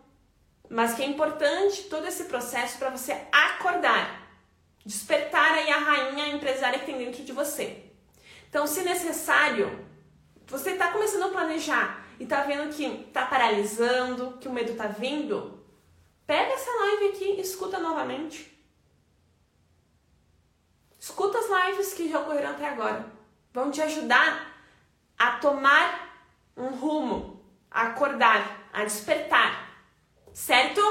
mas 0.69 0.95
que 0.95 1.03
é 1.03 1.07
importante 1.07 1.85
todo 1.85 2.07
esse 2.07 2.25
processo 2.25 2.79
para 2.79 2.91
você 2.91 3.13
acordar, 3.33 4.23
despertar 4.85 5.53
aí 5.53 5.71
a 5.71 5.79
rainha 5.79 6.29
empresária 6.29 6.79
que 6.79 6.87
tem 6.87 6.99
dentro 6.99 7.25
de 7.25 7.33
você. 7.33 7.85
Então, 8.49 8.67
se 8.67 8.83
necessário, 8.83 9.87
você 10.47 10.71
está 10.71 10.93
começando 10.93 11.25
a 11.25 11.29
planejar 11.29 12.05
e 12.19 12.25
está 12.25 12.43
vendo 12.43 12.73
que 12.75 12.85
está 12.85 13.27
paralisando, 13.27 14.39
que 14.39 14.49
o 14.49 14.53
medo 14.53 14.73
está 14.73 14.87
vindo, 14.87 15.63
pega 16.27 16.53
essa 16.53 16.71
live 16.71 17.09
aqui 17.09 17.25
e 17.25 17.41
escuta 17.41 17.79
novamente. 17.79 18.57
Escuta 20.99 21.39
as 21.39 21.47
lives 21.47 21.95
que 21.95 22.11
já 22.11 22.21
ocorreram 22.21 22.51
até 22.51 22.69
agora. 22.69 23.07
Vão 23.53 23.71
te 23.71 23.81
ajudar 23.81 24.55
a 25.19 25.33
tomar 25.33 26.25
um 26.57 26.69
rumo, 26.69 27.45
a 27.71 27.89
acordar, 27.89 28.69
a 28.73 28.85
despertar. 28.85 29.66
Certo? 30.37 30.83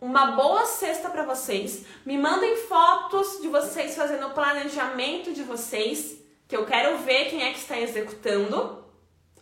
Uma 0.00 0.30
boa 0.30 0.64
sexta 0.64 1.10
para 1.10 1.24
vocês. 1.24 1.84
Me 2.06 2.16
mandem 2.16 2.56
fotos 2.56 3.42
de 3.42 3.48
vocês 3.48 3.94
fazendo 3.94 4.28
o 4.28 4.30
planejamento 4.30 5.34
de 5.34 5.42
vocês, 5.42 6.16
que 6.48 6.56
eu 6.56 6.64
quero 6.64 6.96
ver 6.96 7.26
quem 7.26 7.42
é 7.42 7.52
que 7.52 7.58
está 7.58 7.78
executando. 7.78 8.82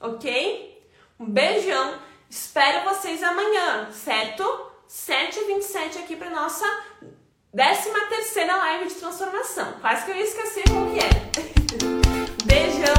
OK? 0.01 0.85
Um 1.21 1.27
beijão. 1.27 2.01
Espero 2.29 2.83
vocês 2.91 3.23
amanhã, 3.23 3.89
certo? 3.93 4.43
7h27 4.89 6.03
aqui 6.03 6.17
para 6.17 6.31
nossa 6.31 6.67
Décima 7.55 8.01
terceira 8.07 8.57
live 8.57 8.89
de 8.89 8.95
transformação. 8.97 9.75
Quase 9.81 10.07
que 10.07 10.11
eu 10.11 10.17
ia 10.17 10.25
esquecer 10.25 10.65
qual 10.69 10.87
que 10.91 10.99
é. 10.99 11.09
Beijão, 12.45 12.98